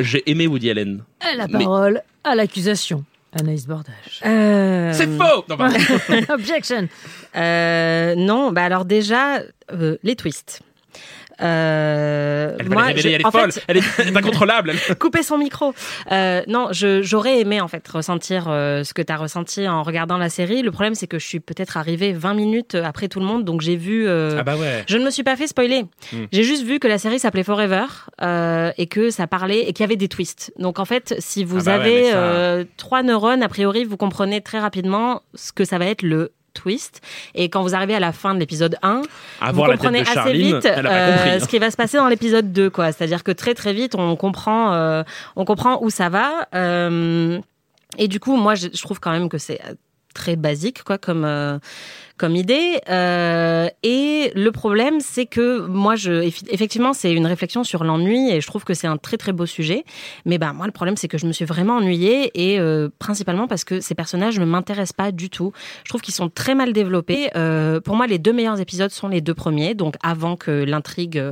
J'ai 0.00 0.28
aimé 0.30 0.46
Woody 0.46 0.70
Allen. 0.70 1.04
La 1.36 1.46
Mais- 1.46 1.58
parole 1.58 2.02
à 2.24 2.34
l'accusation. 2.34 3.04
Anaïs 3.32 3.66
Bordage. 3.66 4.20
Euh, 4.24 4.92
C'est 4.94 5.06
faux! 5.06 5.44
Non, 5.48 5.56
pardon. 5.56 5.78
Objection. 6.30 6.88
euh, 7.36 8.14
non, 8.16 8.52
bah 8.52 8.64
alors 8.64 8.84
déjà, 8.84 9.40
euh, 9.72 9.96
les 10.02 10.16
twists. 10.16 10.60
Euh, 11.40 12.56
Elle 12.58 12.68
va 12.68 12.74
moi, 12.74 12.82
les 12.82 12.88
révéler, 12.94 13.02
je- 13.10 13.14
elle 13.14 13.20
est 13.26 13.30
folle, 13.30 13.52
fait, 13.52 13.64
elle, 13.68 13.76
est, 13.78 13.82
elle 13.98 14.08
est 14.08 14.16
incontrôlable. 14.16 14.72
couper 14.98 15.22
son 15.22 15.38
micro. 15.38 15.74
Euh, 16.12 16.42
non, 16.48 16.68
j'aurais 16.72 17.40
aimé 17.40 17.60
en 17.60 17.68
fait 17.68 17.86
ressentir 17.88 18.46
euh, 18.48 18.84
ce 18.84 18.94
que 18.94 19.02
tu 19.02 19.12
as 19.12 19.16
ressenti 19.16 19.68
en 19.68 19.82
regardant 19.82 20.18
la 20.18 20.28
série. 20.28 20.62
Le 20.62 20.70
problème, 20.70 20.94
c'est 20.94 21.06
que 21.06 21.18
je 21.18 21.26
suis 21.26 21.40
peut-être 21.40 21.76
arrivée 21.76 22.12
20 22.12 22.34
minutes 22.34 22.74
après 22.74 23.08
tout 23.08 23.20
le 23.20 23.26
monde, 23.26 23.44
donc 23.44 23.60
j'ai 23.60 23.76
vu. 23.76 24.06
euh, 24.06 24.36
Ah 24.38 24.42
bah 24.42 24.56
ouais. 24.56 24.84
Je 24.88 24.96
ne 24.96 25.04
me 25.04 25.10
suis 25.10 25.22
pas 25.22 25.36
fait 25.36 25.46
spoiler. 25.46 25.84
Hmm. 26.12 26.24
J'ai 26.32 26.42
juste 26.44 26.64
vu 26.64 26.78
que 26.78 26.88
la 26.88 26.98
série 26.98 27.18
s'appelait 27.18 27.44
Forever 27.44 27.84
euh, 28.22 28.72
et 28.78 28.86
que 28.86 29.10
ça 29.10 29.26
parlait 29.26 29.60
et 29.68 29.72
qu'il 29.72 29.82
y 29.82 29.84
avait 29.84 29.96
des 29.96 30.08
twists. 30.08 30.52
Donc 30.58 30.78
en 30.78 30.84
fait, 30.84 31.14
si 31.18 31.44
vous 31.44 31.60
Ah 31.68 31.76
bah 31.78 31.84
avez 31.84 32.10
ça- 32.10 32.16
euh, 32.16 32.64
trois 32.76 33.02
neurones, 33.02 33.42
a 33.42 33.48
priori, 33.48 33.84
vous 33.84 33.96
comprenez 33.96 34.40
très 34.40 34.58
rapidement 34.58 35.22
ce 35.34 35.52
que 35.52 35.64
ça 35.64 35.78
va 35.78 35.86
être 35.86 36.02
le 36.02 36.32
twist. 36.58 37.00
Et 37.34 37.48
quand 37.48 37.62
vous 37.62 37.74
arrivez 37.74 37.94
à 37.94 38.00
la 38.00 38.12
fin 38.12 38.34
de 38.34 38.40
l'épisode 38.40 38.76
1, 38.82 39.02
À 39.40 39.52
vous 39.52 39.62
comprenez 39.62 40.00
assez 40.00 40.14
Charline, 40.14 40.56
vite 40.56 40.66
euh, 40.66 41.36
hein. 41.36 41.40
ce 41.40 41.46
qui 41.46 41.58
va 41.58 41.70
se 41.70 41.76
passer 41.76 41.96
dans 41.96 42.08
l'épisode 42.08 42.52
2 42.52 42.70
quoi 42.70 42.92
c'est-à-dire 42.92 43.22
que 43.22 43.32
très 43.32 43.54
très 43.54 43.72
vite 43.72 43.94
on 43.94 44.16
comprend 44.16 44.74
euh, 44.74 45.02
on 45.36 45.44
comprend 45.44 45.82
où 45.82 45.90
ça 45.90 46.08
va 46.08 46.48
euh, 46.54 47.38
et 47.96 48.08
du 48.08 48.20
coup 48.20 48.36
moi 48.36 48.54
je, 48.54 48.68
je 48.72 48.82
trouve 48.82 49.00
quand 49.00 49.10
même 49.10 49.28
que 49.28 49.38
c'est 49.38 49.60
très 50.14 50.36
basique 50.36 50.82
quoi 50.82 50.98
comme 50.98 51.24
comme 52.18 52.36
idée 52.36 52.80
euh, 52.88 53.68
et 53.82 54.32
le 54.34 54.50
problème 54.52 55.00
c'est 55.00 55.26
que 55.26 55.66
moi 55.66 55.96
je 55.96 56.12
effectivement 56.50 56.92
c'est 56.92 57.12
une 57.12 57.26
réflexion 57.26 57.64
sur 57.64 57.84
l'ennui 57.84 58.30
et 58.30 58.40
je 58.40 58.46
trouve 58.46 58.64
que 58.64 58.74
c'est 58.74 58.86
un 58.86 58.96
très 58.96 59.16
très 59.16 59.32
beau 59.32 59.46
sujet 59.46 59.84
mais 60.26 60.38
bah 60.38 60.52
moi 60.52 60.66
le 60.66 60.72
problème 60.72 60.96
c'est 60.96 61.08
que 61.08 61.18
je 61.18 61.26
me 61.26 61.32
suis 61.32 61.44
vraiment 61.44 61.76
ennuyée 61.76 62.30
et 62.34 62.58
euh, 62.58 62.88
principalement 62.98 63.46
parce 63.46 63.64
que 63.64 63.80
ces 63.80 63.94
personnages 63.94 64.38
ne 64.38 64.44
m'intéressent 64.44 64.92
pas 64.92 65.12
du 65.12 65.30
tout 65.30 65.52
je 65.84 65.88
trouve 65.88 66.02
qu'ils 66.02 66.14
sont 66.14 66.28
très 66.28 66.54
mal 66.54 66.72
développés. 66.72 67.30
Euh, 67.36 67.80
pour 67.80 67.96
moi, 67.96 68.06
les 68.06 68.18
deux 68.18 68.32
meilleurs 68.32 68.60
épisodes 68.60 68.90
sont 68.90 69.08
les 69.08 69.20
deux 69.20 69.34
premiers, 69.34 69.74
donc 69.74 69.94
avant 70.02 70.36
que 70.36 70.50
l'intrigue 70.50 71.22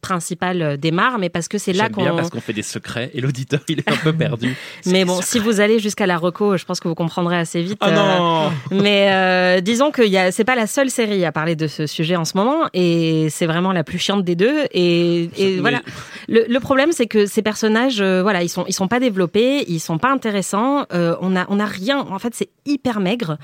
principale 0.00 0.78
démarre, 0.78 1.18
mais 1.18 1.28
parce 1.28 1.48
que 1.48 1.58
c'est 1.58 1.72
là 1.72 1.88
bien 1.88 2.10
qu'on. 2.10 2.16
parce 2.16 2.30
qu'on 2.30 2.40
fait 2.40 2.52
des 2.52 2.62
secrets 2.62 3.10
et 3.14 3.20
l'auditeur 3.20 3.60
il 3.68 3.80
est 3.80 3.90
un 3.90 3.96
peu 3.96 4.12
perdu. 4.12 4.56
Mais 4.86 5.04
bon, 5.04 5.20
si 5.22 5.38
vous 5.38 5.60
allez 5.60 5.78
jusqu'à 5.78 6.06
la 6.06 6.18
reco, 6.18 6.56
je 6.56 6.64
pense 6.64 6.80
que 6.80 6.88
vous 6.88 6.94
comprendrez 6.94 7.36
assez 7.36 7.62
vite. 7.62 7.78
Oh 7.84 7.90
non 7.90 8.52
mais 8.70 9.60
disons 9.62 9.90
que 9.90 10.02
y 10.02 10.16
a, 10.18 10.30
c'est 10.34 10.44
pas 10.44 10.56
la 10.56 10.66
seule 10.66 10.90
série 10.90 11.24
à 11.24 11.32
parler 11.32 11.54
de 11.54 11.66
ce 11.68 11.86
sujet 11.86 12.16
en 12.16 12.24
ce 12.24 12.36
moment, 12.36 12.64
et 12.74 13.28
c'est 13.30 13.46
vraiment 13.46 13.72
la 13.72 13.84
plus 13.84 13.98
chiante 13.98 14.24
des 14.24 14.34
deux. 14.34 14.64
Et, 14.72 15.30
voilà. 15.60 15.80
Le, 16.28 16.44
le 16.48 16.60
problème, 16.60 16.90
c'est 16.92 17.06
que 17.06 17.26
ces 17.26 17.40
personnages, 17.40 18.00
euh, 18.00 18.22
voilà, 18.22 18.42
ils 18.42 18.48
sont, 18.48 18.64
ils 18.66 18.72
sont 18.72 18.88
pas 18.88 18.98
développés, 18.98 19.64
ils 19.68 19.78
sont 19.78 19.98
pas 19.98 20.10
intéressants. 20.10 20.86
euh, 20.92 21.14
on 21.20 21.36
a, 21.36 21.46
on 21.48 21.60
a 21.60 21.64
rien. 21.64 21.98
En 21.98 22.18
fait, 22.18 22.34
c'est 22.34 22.48
hyper 22.66 22.98
maigre. 23.00 23.38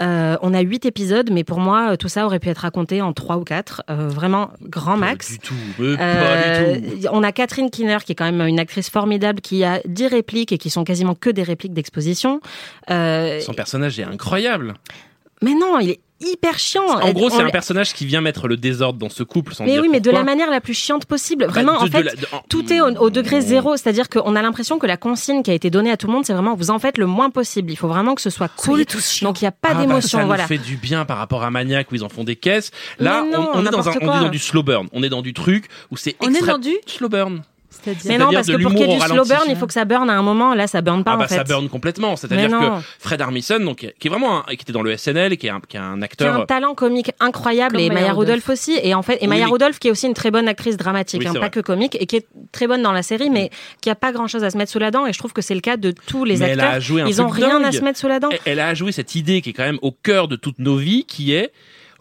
Euh, 0.00 0.36
on 0.40 0.54
a 0.54 0.60
huit 0.60 0.86
épisodes, 0.86 1.30
mais 1.32 1.42
pour 1.42 1.58
moi, 1.58 1.96
tout 1.96 2.08
ça 2.08 2.24
aurait 2.24 2.38
pu 2.38 2.48
être 2.48 2.58
raconté 2.58 3.02
en 3.02 3.12
trois 3.12 3.36
ou 3.38 3.44
quatre. 3.44 3.82
Vraiment 3.88 4.50
grand 4.62 4.96
max. 4.96 5.26
Pas 5.28 5.32
du 5.32 5.38
tout, 5.40 5.54
mais 5.80 5.96
pas 5.96 6.72
du 6.78 7.00
tout. 7.00 7.08
on 7.10 7.22
a 7.22 7.32
Catherine 7.32 7.70
Kinner 7.70 7.98
qui 8.04 8.12
est 8.12 8.14
quand 8.14 8.30
même 8.30 8.46
une 8.46 8.60
actrice 8.60 8.88
formidable 8.88 9.40
qui 9.40 9.64
a 9.64 9.80
10 9.84 10.06
répliques 10.06 10.52
et 10.52 10.58
qui 10.58 10.70
sont 10.70 10.84
quasiment 10.84 11.14
que 11.14 11.30
des 11.30 11.42
répliques 11.42 11.74
d'exposition. 11.74 12.40
Son 12.88 13.54
personnage 13.56 13.98
est 13.98 14.04
incroyable. 14.04 14.74
mais 15.42 15.54
non, 15.54 15.80
il 15.80 15.90
est 15.90 16.00
hyper 16.20 16.58
chiant. 16.58 16.86
En 16.88 17.12
gros, 17.12 17.30
c'est 17.30 17.42
un 17.42 17.50
personnage 17.50 17.92
qui 17.92 18.06
vient 18.06 18.20
mettre 18.20 18.48
le 18.48 18.56
désordre 18.56 18.98
dans 18.98 19.08
ce 19.10 19.22
couple 19.22 19.54
sans 19.54 19.64
Mais 19.64 19.72
dire 19.72 19.82
oui, 19.82 19.88
mais 19.90 20.00
de 20.00 20.10
la 20.10 20.22
manière 20.22 20.50
la 20.50 20.60
plus 20.60 20.74
chiante 20.74 21.04
possible. 21.06 21.44
Vraiment, 21.46 21.72
Bah, 21.74 21.78
de- 21.78 21.82
en 21.82 21.86
de 21.86 21.90
fait, 21.90 22.02
la- 22.02 22.14
de- 22.14 22.26
en- 22.32 22.42
tout 22.48 22.72
est 22.72 22.80
au, 22.80 22.86
au 22.86 23.10
degré 23.10 23.40
zéro. 23.40 23.76
C'est-à-dire 23.76 24.08
qu'on 24.08 24.34
a 24.36 24.42
l'impression 24.42 24.78
que 24.78 24.86
la 24.86 24.96
consigne 24.96 25.42
qui 25.42 25.50
a 25.50 25.54
été 25.54 25.70
donnée 25.70 25.90
à 25.90 25.96
tout 25.96 26.06
le 26.06 26.12
monde, 26.12 26.24
c'est 26.24 26.32
vraiment 26.32 26.54
vous 26.54 26.70
en 26.70 26.78
faites 26.78 26.98
le 26.98 27.06
moins 27.06 27.30
possible. 27.30 27.70
Il 27.70 27.76
faut 27.76 27.88
vraiment 27.88 28.14
que 28.14 28.22
ce 28.22 28.30
soit 28.30 28.48
cool. 28.48 28.84
Donc 29.22 29.40
il 29.40 29.44
n'y 29.44 29.48
a 29.48 29.52
pas 29.52 29.68
Ah 29.70 29.74
bah, 29.74 29.80
d'émotion. 29.82 30.18
ça 30.20 30.24
voilà. 30.24 30.44
nous 30.44 30.48
fait 30.48 30.58
du 30.58 30.76
bien 30.76 31.04
par 31.04 31.18
rapport 31.18 31.42
à 31.44 31.50
Maniac 31.50 31.90
où 31.92 31.94
ils 31.94 32.04
en 32.04 32.08
font 32.08 32.24
des 32.24 32.36
caisses. 32.36 32.70
Là, 32.98 33.22
non, 33.30 33.50
on, 33.54 33.58
on 33.60 33.66
est 33.66 33.70
dans 33.70 33.88
un, 33.88 33.92
on 34.00 34.16
est 34.18 34.20
dans 34.24 34.28
du 34.28 34.38
slow 34.38 34.62
burn. 34.62 34.88
On 34.92 35.02
est 35.02 35.08
dans 35.08 35.22
du 35.22 35.34
truc 35.34 35.66
où 35.90 35.96
c'est 35.96 36.16
On 36.20 36.26
est 36.28 36.36
extra- 36.36 36.52
dans 36.52 36.58
du 36.58 36.74
slow 36.86 37.08
burn. 37.08 37.42
Mais 38.06 38.18
non, 38.18 38.30
parce 38.32 38.46
que 38.46 38.60
pour 38.62 38.72
qu'il 38.72 38.80
y 38.88 38.92
ait 38.92 38.94
du 38.98 39.00
slow 39.00 39.24
burn, 39.24 39.44
il 39.48 39.56
faut 39.56 39.66
que 39.66 39.72
ça 39.72 39.84
burn 39.84 40.08
à 40.10 40.14
un 40.14 40.22
moment. 40.22 40.54
Là, 40.54 40.66
ça 40.66 40.80
burn 40.80 41.04
pas 41.04 41.12
ah 41.12 41.16
bah 41.16 41.24
en 41.24 41.28
fait. 41.28 41.36
ça 41.36 41.44
burn 41.44 41.68
complètement. 41.68 42.16
C'est-à-dire 42.16 42.50
que. 42.50 42.66
Fred 42.98 43.20
Armisen, 43.20 43.64
donc 43.64 43.78
qui 43.98 44.08
est 44.08 44.10
vraiment 44.10 44.40
un- 44.40 44.42
qui 44.54 44.62
était 44.62 44.72
dans 44.72 44.82
le 44.82 44.96
SNL 44.96 45.32
et 45.32 45.36
qui 45.36 45.46
est 45.46 45.50
un, 45.50 45.60
qui 45.66 45.76
est 45.76 45.80
un 45.80 45.96
qui 45.96 46.02
a 46.02 46.04
acteur. 46.04 46.40
un 46.42 46.46
talent 46.46 46.74
comique 46.74 47.12
incroyable 47.20 47.76
Comme 47.76 47.84
et 47.84 47.90
Maya 47.90 48.12
Rudolph. 48.12 48.48
Aussi 48.48 48.78
et 48.82 48.94
en 48.94 49.02
fait 49.02 49.14
et 49.16 49.18
Oui, 49.22 49.28
Maya 49.28 49.46
oui. 49.46 49.52
Rudolph 49.52 49.78
qui 49.78 49.88
est 49.88 49.90
aussi 49.90 50.06
une 50.06 50.14
très 50.14 50.30
bonne 50.30 50.48
actrice 50.48 50.76
dramatique 50.76 51.20
Oui, 51.22 51.28
hein, 51.28 51.34
pas 51.40 51.48
que 51.50 51.60
comique 51.60 51.96
et 52.00 52.06
qui 52.06 52.16
est 52.16 52.26
très 52.52 52.66
bonne 52.66 52.82
dans 52.82 52.92
la 52.92 53.02
série 53.02 53.30
mais 53.30 53.50
qui 53.80 53.90
a 53.90 53.94
pas 53.94 54.12
grand 54.12 54.26
chose 54.28 54.44
à 54.44 54.50
se 54.50 54.56
mettre 54.58 54.70
sous 54.72 54.78
la 54.78 54.90
dent 54.90 55.06
et 55.06 55.12
je 55.12 55.18
trouve 55.18 55.32
que 55.32 55.42
c'est 55.42 55.54
le 55.54 55.60
cas 55.60 55.76
de 55.76 55.92
tous 56.06 56.24
les 56.24 56.36
Mais 56.38 56.46
elle 56.50 56.60
acteurs 56.60 56.74
a 56.74 56.80
joué 56.80 57.02
un 57.02 57.06
ils 57.06 57.20
ont 57.22 57.28
rien 57.28 57.62
à 57.64 57.72
se 57.72 57.80
mettre 57.80 57.98
sous 57.98 58.08
la 58.08 58.20
dent 58.20 58.28
Elle- 58.30 58.38
Elle 58.44 58.60
a 58.60 58.74
joué 58.74 58.92
cette 58.92 59.14
idée 59.14 59.42
qui 59.42 59.50
est 59.50 59.52
quand 59.52 59.64
même 59.64 59.78
au 59.82 59.90
cœur 59.92 60.28
de 60.28 60.36
toutes 60.36 60.58
nos 60.58 60.76
vies, 60.76 61.04
qui 61.04 61.32
est 61.34 61.52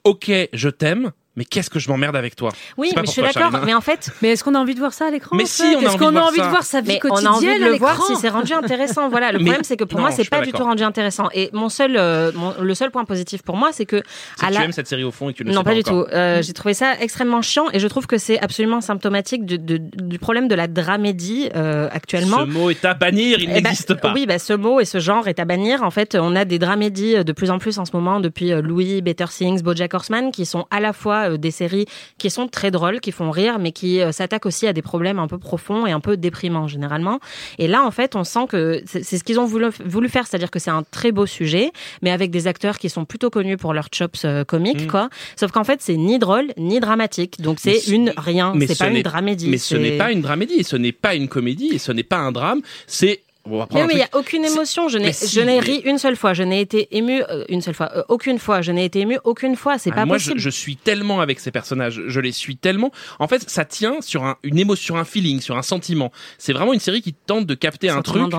OK, 0.03 0.31
je 0.53 0.69
t'aime, 0.69 1.11
mais 1.35 1.45
qu'est-ce 1.45 1.69
que 1.69 1.79
je 1.79 1.89
m'emmerde 1.89 2.15
avec 2.15 2.35
toi? 2.35 2.49
Oui 2.77 2.91
mais 2.95 3.01
je 3.05 3.11
suis 3.11 3.21
d'accord 3.21 3.51
mais 3.65 3.73
en 3.73 3.81
fait 3.81 4.09
Mais 4.21 4.29
est-ce 4.29 4.43
qu'on 4.43 4.55
a 4.55 4.59
envie 4.59 4.73
de 4.73 4.79
voir 4.79 4.93
ça 4.93 5.07
à 5.07 5.11
l'écran 5.11 5.35
Mais 5.35 5.45
si, 5.45 5.61
on 5.63 5.65
a 5.65 5.69
Est-ce 5.81 5.87
envie 5.89 5.97
qu'on 5.97 6.11
de 6.11 6.17
a 6.17 6.19
voir 6.19 6.27
envie 6.27 6.37
ça. 6.37 6.45
de 6.45 6.49
voir 6.49 6.63
sa 6.63 6.81
vie 6.81 6.87
mais 6.87 6.99
on 7.03 7.09
quotidienne 7.09 7.27
a 7.27 7.35
envie 7.35 7.59
de 7.59 7.65
le 7.65 7.77
voir 7.77 8.03
si 8.03 8.15
c'est 8.15 8.29
rendu 8.29 8.53
intéressant. 8.53 9.09
Voilà, 9.09 9.31
le 9.31 9.37
Mais- 9.39 9.45
problème 9.45 9.63
c'est 9.63 9.77
que 9.77 9.83
pour 9.83 9.99
non, 9.99 10.05
moi 10.07 10.11
c'est 10.11 10.29
pas 10.29 10.39
pas 10.39 10.45
du 10.45 10.51
tout 10.51 10.63
rendu 10.63 10.83
intéressant. 10.83 11.29
Et 11.33 11.49
mon 11.53 11.69
seul, 11.69 11.95
euh, 11.97 12.31
mon- 12.35 12.53
le 12.61 12.73
seul 12.75 12.91
point 12.91 13.05
positif 13.05 13.41
pour 13.41 13.57
moi, 13.57 13.69
c'est 13.71 13.85
que 13.85 13.97
à 14.41 14.47
que 14.47 14.53
la 14.53 14.59
tu 14.59 14.65
aimes 14.65 14.71
cette 14.71 14.87
série 14.87 15.03
au 15.03 15.11
fond 15.11 15.29
et 15.29 15.33
que 15.33 15.37
tu 15.39 15.43
ne 15.45 15.49
non, 15.51 15.59
sais 15.59 15.63
pas, 15.63 15.69
pas 15.71 15.75
du 15.75 15.81
encore. 15.81 16.05
tout. 16.07 16.13
Euh, 16.13 16.41
J'ai 16.41 16.53
trouvé 16.53 16.73
ça 16.73 16.93
extrêmement 16.99 17.41
chiant 17.41 17.65
et 17.73 17.79
je 17.79 17.87
trouve 17.87 18.07
que 18.07 18.17
c'est 18.17 18.39
absolument 18.39 18.81
symptomatique 18.81 19.45
du, 19.45 19.57
du- 19.59 19.79
du 19.79 20.19
problème 20.19 20.47
de 20.47 20.55
la 20.55 20.67
dramédie 20.67 21.49
euh, 21.55 21.87
actuellement. 21.91 22.39
Ce 22.39 22.43
mot 22.45 22.69
est 22.69 22.83
à 22.85 22.93
bannir, 22.93 23.37
il 23.39 23.45
Eh 23.45 23.47
ben, 23.47 23.63
n'existe 23.63 23.93
pas. 23.95 24.13
Oui, 24.13 24.25
bah, 24.25 24.39
ce 24.39 24.53
mot 24.53 24.79
et 24.79 24.85
ce 24.85 24.99
genre 24.99 25.27
est 25.27 25.39
à 25.39 25.45
bannir. 25.45 25.83
En 25.83 25.91
fait, 25.91 26.15
on 26.19 26.35
a 26.35 26.45
des 26.45 26.59
dramédies 26.59 27.23
de 27.23 27.31
plus 27.31 27.49
en 27.51 27.59
plus 27.59 27.77
en 27.79 27.85
ce 27.85 27.91
moment 27.93 28.19
depuis 28.19 28.51
Louis, 28.61 29.01
Better 29.01 29.25
Things, 29.29 29.61
BoJack 29.61 29.93
Horseman, 29.93 30.31
qui 30.31 30.45
sont 30.45 30.65
à 30.71 30.79
la 30.79 30.93
fois 30.93 31.24
fois 31.25 31.33
euh, 31.33 31.37
des 31.37 31.51
séries 31.51 31.85
qui 32.17 32.29
sont 32.29 32.47
très 32.47 32.71
drôles, 32.71 32.99
qui 32.99 33.11
font 33.11 33.31
rire, 33.31 33.59
mais 33.59 33.71
qui 33.71 34.01
euh, 34.01 34.11
s'attaquent 34.11 34.45
aussi 34.45 34.67
à 34.67 34.73
des 34.73 34.81
problèmes 34.81 35.19
un 35.19 35.27
peu 35.27 35.37
profonds 35.37 35.85
et 35.87 35.91
un 35.91 35.99
peu 35.99 36.17
déprimants 36.17 36.67
généralement. 36.67 37.19
Et 37.59 37.67
là, 37.67 37.83
en 37.83 37.91
fait, 37.91 38.15
on 38.15 38.23
sent 38.23 38.45
que 38.49 38.81
c'est 38.85 39.03
ce 39.03 39.23
qu'ils 39.23 39.39
ont 39.39 39.45
voulu, 39.45 39.67
voulu 39.85 40.09
faire, 40.09 40.27
c'est-à-dire 40.27 40.51
que 40.51 40.59
c'est 40.59 40.71
un 40.71 40.83
très 40.83 41.11
beau 41.11 41.25
sujet, 41.25 41.71
mais 42.01 42.11
avec 42.11 42.31
des 42.31 42.47
acteurs 42.47 42.77
qui 42.77 42.89
sont 42.89 43.05
plutôt 43.05 43.29
connus 43.29 43.57
pour 43.57 43.73
leurs 43.73 43.89
chops 43.93 44.23
euh, 44.25 44.43
comiques, 44.43 44.87
quoi. 44.87 45.09
Sauf 45.35 45.51
qu'en 45.51 45.63
fait, 45.63 45.81
c'est 45.81 45.95
ni 45.97 46.19
drôle 46.19 46.51
ni 46.57 46.79
dramatique, 46.79 47.41
donc 47.41 47.59
c'est 47.59 47.79
ce- 47.79 47.91
une 47.91 48.13
rien. 48.17 48.53
mais 48.55 48.67
C'est 48.67 48.75
ce 48.75 48.79
pas 48.79 48.89
une 48.89 49.01
dramédie. 49.03 49.49
Mais 49.49 49.57
ce 49.57 49.75
n'est 49.75 49.97
pas 49.97 50.11
une 50.11 50.21
dramédie, 50.21 50.63
ce 50.63 50.75
n'est 50.75 50.91
pas 50.91 51.15
une 51.15 51.27
comédie, 51.27 51.69
et 51.73 51.77
ce 51.79 51.91
n'est 51.91 52.03
pas 52.03 52.17
un 52.17 52.31
drame. 52.31 52.61
C'est. 52.87 53.21
Mais, 53.47 53.85
mais 53.87 53.93
il 53.93 53.97
n'y 53.97 54.01
a 54.03 54.09
aucune 54.13 54.43
émotion. 54.43 54.89
Je 54.89 54.97
n'ai, 54.97 55.13
si, 55.13 55.27
je 55.33 55.39
n'ai 55.41 55.55
mais- 55.55 55.59
ri 55.59 55.81
une 55.85 55.97
seule 55.97 56.15
fois. 56.15 56.33
Je 56.33 56.43
n'ai 56.43 56.61
été 56.61 56.87
ému 56.97 57.21
une 57.49 57.61
seule 57.61 57.73
fois. 57.75 57.91
Euh, 57.95 58.03
aucune 58.09 58.39
fois. 58.39 58.61
Je 58.61 58.71
n'ai 58.71 58.85
été 58.85 59.01
ému 59.01 59.17
aucune 59.23 59.55
fois. 59.55 59.77
C'est 59.77 59.91
Ah, 59.91 59.95
pas 59.97 60.05
moi, 60.05 60.15
possible. 60.17 60.39
Je, 60.39 60.45
je 60.45 60.49
suis 60.49 60.75
tellement 60.77 61.21
avec 61.21 61.39
ces 61.39 61.51
personnages, 61.51 62.01
je 62.07 62.19
les 62.19 62.31
suis 62.31 62.57
tellement. 62.57 62.91
En 63.19 63.27
fait, 63.27 63.47
ça 63.49 63.63
tient 63.65 64.01
sur 64.01 64.23
un, 64.23 64.37
une 64.43 64.57
émotion, 64.57 64.85
sur 64.85 64.95
un 64.97 65.05
feeling, 65.05 65.41
sur 65.41 65.57
un 65.57 65.61
sentiment. 65.61 66.11
C'est 66.37 66.53
vraiment 66.53 66.73
une 66.73 66.79
série 66.79 67.01
qui 67.01 67.13
tente 67.13 67.45
de 67.45 67.53
capter 67.55 67.89
un 67.89 68.01
truc. 68.01 68.31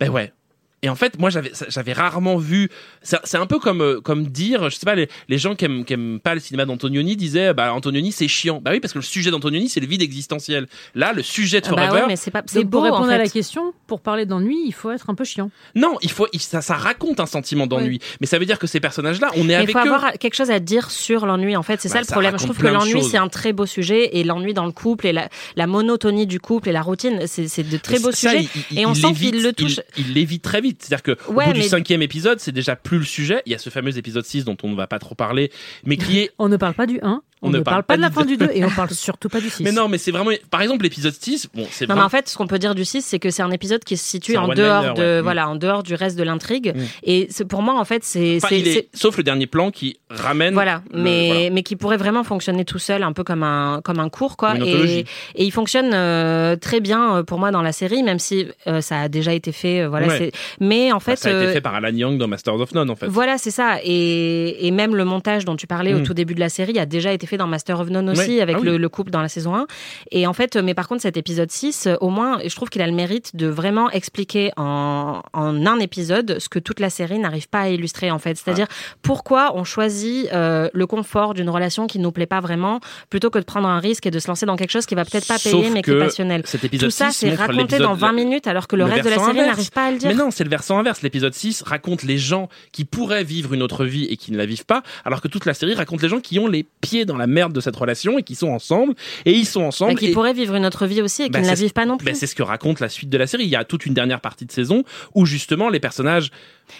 Ben 0.00 0.08
ouais. 0.10 0.32
Et 0.84 0.90
en 0.90 0.94
fait, 0.96 1.18
moi, 1.18 1.30
j'avais, 1.30 1.92
rarement 1.94 2.36
vu. 2.36 2.68
C'est 3.02 3.38
un 3.38 3.46
peu 3.46 3.58
comme, 3.58 3.80
euh, 3.80 4.00
comme 4.02 4.26
dire, 4.26 4.68
je 4.68 4.76
sais 4.76 4.84
pas, 4.84 4.94
les, 4.94 5.08
les 5.30 5.38
gens 5.38 5.54
qui 5.54 5.64
aiment, 5.64 5.84
qui 5.86 5.94
aiment 5.94 6.20
pas 6.20 6.34
le 6.34 6.40
cinéma 6.40 6.66
d'Antonioni 6.66 7.16
disaient, 7.16 7.54
bah 7.54 7.72
Antonioni 7.72 8.12
c'est 8.12 8.28
chiant. 8.28 8.60
Bah 8.62 8.70
oui, 8.72 8.80
parce 8.80 8.92
que 8.92 8.98
le 8.98 9.04
sujet 9.04 9.30
d'Antonioni 9.30 9.70
c'est 9.70 9.80
le 9.80 9.86
vide 9.86 10.02
existentiel. 10.02 10.66
Là, 10.94 11.14
le 11.14 11.22
sujet 11.22 11.62
de 11.62 11.66
Ah 11.68 11.70
bah 11.70 11.76
Forever, 11.86 12.00
ouais, 12.02 12.08
mais 12.08 12.16
c'est 12.16 12.30
pas. 12.30 12.42
C'est 12.44 12.60
pour 12.60 12.68
beau 12.70 12.78
en 12.80 12.82
répondre 12.82 13.10
à 13.10 13.16
la 13.16 13.28
question, 13.28 13.72
pour 13.86 14.00
parler 14.00 14.26
d'ennui, 14.26 14.58
il 14.66 14.72
faut 14.74 14.90
être 14.90 15.08
un 15.08 15.14
peu 15.14 15.24
chiant. 15.24 15.50
non, 15.74 15.96
il 16.02 16.10
faut, 16.10 16.26
il- 16.34 16.40
ça, 16.40 16.60
ça 16.60 16.74
raconte 16.74 17.18
un 17.18 17.24
sentiment 17.26 17.66
d'ennui. 17.66 17.98
Mais 18.20 18.26
ça 18.26 18.38
veut 18.38 18.44
dire 18.44 18.58
que 18.58 18.66
ces 18.66 18.78
personnages-là, 18.80 19.30
on 19.36 19.44
est 19.44 19.44
Mais 19.44 19.52
il 19.52 19.56
avec 19.56 19.70
faut 19.72 19.78
eux. 19.78 19.90
avoir 19.94 20.12
quelque 20.12 20.34
chose 20.34 20.50
à 20.50 20.60
dire 20.60 20.90
sur 20.90 21.24
l'ennui. 21.24 21.56
En 21.56 21.62
fait, 21.62 21.80
c'est 21.80 21.88
Bah, 21.88 21.94
ça 21.94 22.00
le 22.00 22.04
ça 22.06 22.12
problème. 22.12 22.38
Je 22.38 22.44
trouve 22.44 22.58
que 22.58 22.66
l'ennui, 22.66 23.02
c'est 23.04 23.16
un 23.16 23.28
très 23.28 23.54
beau 23.54 23.64
sujet. 23.64 24.18
Et 24.18 24.24
l'ennui 24.24 24.52
dans 24.52 24.66
le 24.66 24.72
couple 24.72 25.06
et 25.06 25.12
la, 25.14 25.30
la 25.56 25.66
monotonie 25.66 26.26
du 26.26 26.40
couple 26.40 26.68
et 26.68 26.72
la 26.72 26.82
routine, 26.82 27.22
c'est 27.26 27.62
de 27.66 27.76
très 27.78 27.94
Mais 27.94 28.00
beaux 28.00 28.12
ça, 28.12 28.30
sujets. 28.32 28.42
il- 28.54 28.62
il- 28.72 28.78
et 28.80 28.86
on 28.86 28.92
il 28.92 29.00
sent 29.00 29.14
qu'il 29.14 29.42
le 29.42 29.52
touche. 29.54 29.80
Il, 29.96 30.08
il 30.08 30.12
l'évite 30.14 30.42
très 30.42 30.60
vite. 30.60 30.73
C'est-à-dire 30.78 31.02
que 31.02 31.16
au 31.28 31.34
Ouais, 31.34 31.46
bout 31.46 31.52
du 31.52 31.62
cinquième 31.62 32.02
épisode, 32.02 32.40
c'est 32.40 32.52
déjà 32.52 32.76
plus 32.76 32.98
le 32.98 33.04
sujet. 33.04 33.42
Il 33.46 33.52
y 33.52 33.54
a 33.54 33.58
ce 33.58 33.70
fameux 33.70 33.96
épisode 33.98 34.24
6 34.24 34.44
dont 34.44 34.56
on 34.62 34.70
ne 34.70 34.76
va 34.76 34.86
pas 34.86 34.98
trop 34.98 35.14
parler, 35.14 35.50
mais 35.84 35.96
qui 35.96 36.18
est 36.20 36.30
On 36.38 36.48
ne 36.48 36.56
parle 36.56 36.74
pas 36.74 36.86
du 36.86 36.98
1, 37.02 37.22
on, 37.44 37.50
ne 37.50 37.60
parle 37.60 37.82
pas 37.84 37.96
de 37.96 38.02
la 38.02 38.10
fin 38.10 38.24
du 38.24 38.36
2 38.36 38.50
et 38.52 38.64
on 38.64 38.70
parle 38.70 38.90
surtout 38.90 39.28
pas 39.28 39.40
du 39.40 39.50
6. 39.50 39.62
Mais 39.64 39.72
non, 39.72 39.88
mais 39.88 39.98
c'est 39.98 40.10
vraiment. 40.10 40.30
Par 40.50 40.62
exemple, 40.62 40.82
l'épisode 40.82 41.14
6, 41.14 41.48
bon, 41.54 41.66
c'est 41.70 41.88
Non, 41.88 41.94
mais 41.96 42.02
en 42.02 42.08
fait, 42.08 42.28
ce 42.28 42.36
qu'on 42.36 42.46
peut 42.46 42.58
dire 42.58 42.74
du 42.74 42.84
6, 42.84 43.02
c'est 43.02 43.18
que 43.18 43.30
c'est 43.30 43.42
un 43.42 43.50
épisode 43.50 43.84
qui 43.84 43.96
se 43.96 44.04
situe 44.04 44.36
en 44.36 44.48
dehors 44.48 44.94
de, 44.94 45.02
ouais. 45.02 45.20
Mm. 45.20 45.22
voilà, 45.22 45.48
en 45.48 45.56
dehors 45.56 45.82
du 45.82 45.94
reste 45.94 46.18
de 46.18 46.22
l'intrigue. 46.22 46.72
Mm. 46.74 46.80
Et 47.04 47.28
pour 47.48 47.62
moi, 47.62 47.78
en 47.78 47.84
fait, 47.84 48.02
c'est, 48.04 48.38
Enfin, 48.42 48.56
sauf 48.94 49.16
le 49.16 49.22
dernier 49.22 49.46
plan 49.46 49.70
qui 49.70 49.98
ramène. 50.10 50.54
voilà, 50.54 50.82
le- 50.92 51.00
mais 51.02 51.26
voilà. 51.32 51.50
mais 51.50 51.62
qui 51.62 51.76
pourrait 51.76 51.96
vraiment 51.96 52.24
fonctionner 52.24 52.64
tout 52.64 52.78
seul, 52.78 53.02
un 53.02 53.12
peu 53.12 53.24
comme 53.24 53.42
un 53.42 53.80
comme 53.84 54.00
un 54.00 54.08
cours, 54.08 54.36
quoi. 54.36 54.54
Et, 54.64 55.04
il 55.36 55.50
fonctionne 55.52 55.90
euh, 55.94 56.56
très 56.56 56.80
bien 56.80 57.16
euh, 57.16 57.22
pour 57.22 57.38
moi 57.38 57.50
dans 57.50 57.62
la 57.62 57.72
série, 57.72 58.02
même 58.02 58.18
si 58.18 58.46
euh, 58.66 58.80
ça 58.80 59.00
a 59.00 59.08
déjà 59.08 59.32
été 59.32 59.52
fait, 59.52 59.80
euh, 59.82 59.88
voilà. 59.88 60.08
Ouais. 60.08 60.32
Mais 60.60 60.92
en 60.92 61.00
fait, 61.00 61.16
ça 61.16 61.28
a 61.28 61.32
été 61.32 61.46
euh, 61.46 61.52
fait 61.52 61.60
par 61.60 61.74
Alan 61.74 61.88
Young 61.94 62.18
dans 62.18 62.28
Masters 62.28 62.54
of 62.60 62.72
None, 62.74 62.90
en 62.90 62.96
fait. 62.96 63.06
Voilà, 63.06 63.38
c'est 63.38 63.50
ça. 63.50 63.78
Et, 63.84 64.66
et 64.66 64.70
même 64.70 64.94
le 64.96 65.04
montage 65.04 65.44
dont 65.44 65.56
tu 65.56 65.66
parlais 65.66 65.92
au 65.94 65.98
Mm. 65.98 66.02
tout 66.04 66.14
début 66.14 66.34
de 66.34 66.40
la 66.40 66.48
série 66.48 66.78
a 66.78 66.86
déjà 66.86 67.12
été 67.12 67.26
fait 67.26 67.33
dans 67.36 67.46
Master 67.46 67.80
of 67.80 67.90
None 67.90 68.08
aussi, 68.10 68.40
avec 68.40 68.56
Ah 68.56 68.60
oui. 68.60 68.66
le, 68.66 68.76
le 68.76 68.88
couple 68.88 69.10
dans 69.10 69.20
la 69.22 69.28
saison 69.28 69.54
1. 69.54 69.66
Et 70.10 70.26
en 70.26 70.32
fait, 70.32 70.56
mais 70.56 70.74
par 70.74 70.88
contre, 70.88 71.02
cet 71.02 71.16
épisode 71.16 71.50
6, 71.50 71.86
euh, 71.86 71.94
au 72.00 72.08
moins, 72.10 72.38
je 72.44 72.54
trouve 72.54 72.68
qu'il 72.70 72.82
a 72.82 72.86
le 72.86 72.92
mérite 72.92 73.36
de 73.36 73.46
vraiment 73.46 73.90
expliquer 73.90 74.50
en, 74.56 75.22
en 75.32 75.66
un 75.66 75.78
épisode 75.78 76.38
ce 76.38 76.48
que 76.48 76.58
toute 76.58 76.80
la 76.80 76.90
série 76.90 77.18
n'arrive 77.18 77.48
pas 77.48 77.60
à 77.60 77.68
illustrer, 77.68 78.10
en 78.10 78.18
fait. 78.18 78.36
C'est-à-dire 78.36 78.66
pourquoi 79.02 79.52
on 79.56 79.64
choisit 79.64 80.30
euh, 80.32 80.68
le 80.72 80.86
confort 80.86 81.34
d'une 81.34 81.50
relation 81.50 81.86
qui 81.86 81.98
nous 81.98 82.12
plaît 82.12 82.26
pas 82.26 82.40
vraiment, 82.40 82.80
plutôt 83.10 83.30
que 83.30 83.38
de 83.38 83.44
prendre 83.44 83.68
un 83.68 83.78
risque 83.80 84.06
et 84.06 84.10
de 84.10 84.18
se 84.18 84.28
lancer 84.28 84.46
dans 84.46 84.56
quelque 84.56 84.70
chose 84.70 84.86
qui 84.86 84.94
va 84.94 85.04
peut-être 85.04 85.26
pas 85.26 85.38
Sauf 85.38 85.52
payer, 85.52 85.70
mais 85.70 85.82
qui 85.82 85.90
est 85.90 85.98
passionnel. 85.98 86.42
Cet 86.44 86.64
épisode 86.64 86.88
Tout 86.88 86.94
ça, 86.94 87.10
6 87.10 87.14
c'est 87.18 87.34
raconté 87.34 87.78
dans 87.78 87.94
20 87.94 88.12
minutes, 88.12 88.46
alors 88.46 88.66
que 88.68 88.76
le, 88.76 88.84
le 88.84 88.90
reste 88.90 89.04
de 89.04 89.10
la 89.10 89.18
série 89.18 89.36
n'arrive 89.38 89.70
pas 89.70 89.86
à 89.86 89.90
le 89.90 89.98
dire. 89.98 90.08
Mais 90.08 90.14
non, 90.14 90.30
c'est 90.30 90.44
le 90.44 90.50
versant 90.50 90.78
inverse. 90.78 91.02
L'épisode 91.02 91.34
6 91.34 91.62
raconte 91.62 92.02
les 92.02 92.18
gens 92.18 92.48
qui 92.72 92.84
pourraient 92.84 93.24
vivre 93.24 93.52
une 93.54 93.62
autre 93.62 93.84
vie 93.84 94.04
et 94.04 94.16
qui 94.16 94.32
ne 94.32 94.36
la 94.38 94.46
vivent 94.46 94.66
pas, 94.66 94.82
alors 95.04 95.20
que 95.20 95.28
toute 95.28 95.46
la 95.46 95.54
série 95.54 95.74
raconte 95.74 96.02
les 96.02 96.08
gens 96.08 96.20
qui 96.20 96.38
ont 96.38 96.46
les 96.46 96.64
pieds 96.80 97.04
dans 97.04 97.13
la 97.18 97.26
merde 97.26 97.52
de 97.52 97.60
cette 97.60 97.76
relation 97.76 98.18
et 98.18 98.22
qui 98.22 98.34
sont 98.34 98.48
ensemble. 98.48 98.94
Et 99.24 99.32
ils 99.32 99.46
sont 99.46 99.62
ensemble. 99.62 99.94
Bah, 99.94 99.98
qui 99.98 100.06
et- 100.06 100.12
pourraient 100.12 100.32
vivre 100.32 100.54
une 100.54 100.66
autre 100.66 100.86
vie 100.86 101.02
aussi 101.02 101.22
et 101.22 101.26
qui 101.26 101.30
Bah, 101.32 101.40
ne 101.40 101.46
la 101.46 101.54
vivent 101.54 101.72
pas 101.72 101.86
non 101.86 101.96
plus. 101.96 102.06
Ben, 102.06 102.14
c'est 102.14 102.26
ce 102.26 102.34
que 102.34 102.42
raconte 102.42 102.80
la 102.80 102.88
suite 102.88 103.10
de 103.10 103.18
la 103.18 103.26
série. 103.26 103.44
Il 103.44 103.50
y 103.50 103.56
a 103.56 103.64
toute 103.64 103.86
une 103.86 103.94
dernière 103.94 104.20
partie 104.20 104.46
de 104.46 104.52
saison 104.52 104.84
où 105.14 105.26
justement 105.26 105.68
les 105.68 105.80
personnages. 105.80 106.30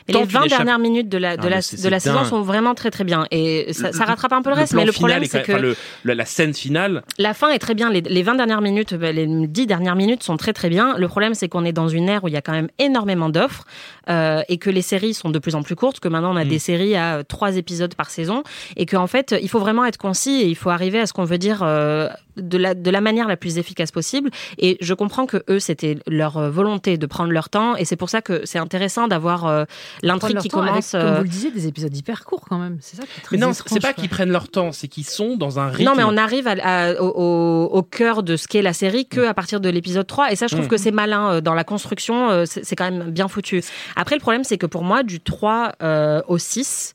Mais 0.09 0.15
les 0.15 0.21
tentent 0.21 0.29
20 0.31 0.41
une 0.41 0.47
échappe- 0.47 0.59
dernières 0.59 0.79
minutes 0.79 1.09
de 1.09 1.19
la, 1.19 1.37
de 1.37 1.49
la, 1.49 1.61
de 1.61 1.89
la 1.89 2.01
saison 2.01 2.25
sont 2.25 2.43
vraiment 2.43 2.75
très 2.75 2.91
très 2.91 3.05
bien. 3.05 3.27
Et 3.31 3.73
ça, 3.73 3.91
rattrape 4.05 4.33
un 4.33 4.43
peu 4.43 4.51
le 4.51 4.57
reste. 4.57 4.73
mais 4.75 4.85
le 4.85 4.93
problème, 4.93 5.23
est 5.23 5.27
c'est 5.27 5.43
que 5.43 5.53
enfin, 5.53 5.61
le- 5.61 5.77
la 6.15 6.25
scène 6.25 6.55
finale. 6.55 7.03
la 7.19 7.35
fin 7.35 7.51
est 7.51 7.59
très 7.59 7.75
bien. 7.75 7.91
Les, 7.91 8.01
les 8.01 8.23
20 8.23 8.35
dernières 8.37 8.61
minutes, 8.61 8.95
bah, 8.95 9.13
les 9.13 9.27
10 9.27 9.67
dernières 9.67 9.97
minutes 9.97 10.23
sont 10.23 10.37
très 10.37 10.53
très 10.53 10.69
bien. 10.69 10.97
Le 10.99 11.09
problème, 11.09 11.35
c'est 11.35 11.49
qu'on 11.49 11.65
est 11.65 11.73
dans 11.73 11.89
une 11.89 12.09
ère 12.09 12.25
où 12.25 12.29
il 12.29 12.35
y 12.35 12.37
a 12.37 12.43
quand 12.43 12.53
même 12.53 12.69
énormément 12.79 13.29
d'offres 13.29 13.65
euh, 14.09 14.43
et 14.49 14.59
que 14.59 14.71
les 14.71 14.83
séries 14.83 15.15
sont 15.15 15.31
de 15.31 15.39
plus 15.39 15.55
en 15.55 15.63
plus 15.63 15.77
courtes, 15.77 16.01
que 16.01 16.09
maintenant 16.09 16.33
on 16.33 16.37
a 16.37 16.45
Mm. 16.45 16.49
des 16.49 16.59
séries 16.59 16.95
à 16.97 17.17
euh, 17.17 17.23
trois 17.23 17.57
épisodes 17.57 17.95
par 17.95 18.11
saison 18.11 18.43
et 18.77 18.87
qu'en 18.87 19.07
fait, 19.07 19.35
il 19.41 19.49
faut 19.49 19.59
vraiment 19.61 19.85
être 19.85 19.99
concis 19.99 20.41
et 20.43 20.47
il 20.47 20.57
faut 20.57 20.71
arriver 20.71 20.99
à 21.01 21.07
ce 21.07 21.13
qu'on 21.13 21.25
veut 21.25 21.39
dire 21.39 21.61
euh, 21.63 22.09
de, 22.37 22.59
la, 22.59 22.75
de 22.75 22.91
la 22.91 23.01
manière 23.01 23.29
la 23.29 23.37
plus 23.37 23.59
efficace 23.59 23.91
possible. 23.91 24.31
Et 24.59 24.77
je 24.81 24.95
comprends 24.95 25.27
que 25.27 25.43
eux, 25.49 25.59
c'était 25.59 25.99
leur 26.07 26.37
euh, 26.37 26.51
volonté 26.51 26.99
de 26.99 27.07
prendre 27.07 27.31
leur 27.33 27.49
temps 27.49 27.77
et 27.77 27.85
c'est 27.85 27.97
pour 27.97 28.11
ça 28.11 28.23
que 28.23 28.43
c'est 28.45 28.59
intéressant 28.59 29.09
d'avoir 29.09 29.47
euh, 29.47 29.65
l'intrigue 30.03 30.39
qui 30.39 30.49
commence. 30.49 30.95
avec, 30.95 31.05
comme 31.07 31.15
euh, 31.15 31.19
vous 31.19 31.23
le 31.25 31.29
disiez, 31.29 31.51
des 31.51 31.67
épisodes 31.67 31.97
hyper 31.97 32.25
courts 32.25 32.45
quand 32.49 32.59
même. 32.59 32.79
C'est 32.81 32.97
ça 32.97 33.03
qui 33.05 33.09
est 33.19 33.23
très 33.23 33.37
Mais 33.37 33.47
non, 33.47 33.53
c'est 33.53 33.81
pas 33.81 33.93
qu'ils 33.93 34.09
prennent 34.09 34.31
leur 34.31 34.49
temps, 34.49 34.73
c'est 34.73 34.89
qu'ils 34.89 35.07
sont 35.07 35.37
dans 35.37 35.59
un 35.59 35.69
rythme. 35.69 35.85
Non, 35.91 35.95
mais 35.97 36.05
on 36.05 36.17
arrive 36.17 36.47
à- 36.49 36.57
à- 36.91 37.01
au, 37.01 37.65
au- 37.67 37.83
cœur 37.83 38.23
de 38.23 38.37
ce 38.37 38.49
qu'est 38.49 38.63
la 38.63 38.73
série 38.73 39.07
que 39.07 39.27
à 39.27 39.35
partir 39.35 39.61
de 39.61 39.69
l'épisode 39.69 40.07
3. 40.07 40.33
Et 40.33 40.37
ça, 40.37 40.47
je 40.47 40.55
trouve 40.55 40.67
Mm. 40.67 40.69
que 40.71 40.77
c'est 40.77 40.91
malin 40.91 41.35
euh, 41.35 41.41
dans 41.41 41.55
la 41.55 41.65
construction. 41.65 42.31
euh, 42.31 42.45
C'est 42.47 42.65
c'est 42.65 42.77
quand 42.77 42.91
même 42.91 43.11
bien 43.11 43.29
foutu. 43.29 43.63
Après, 43.97 44.17
le 44.17 44.21
problème, 44.21 44.43
c'est 44.45 44.59
que 44.59 44.67
pour 44.67 44.83
moi, 44.85 45.03
du 45.03 45.21
3 45.21 45.73
euh, 45.83 46.23
au 46.29 46.39
6, 46.39 46.95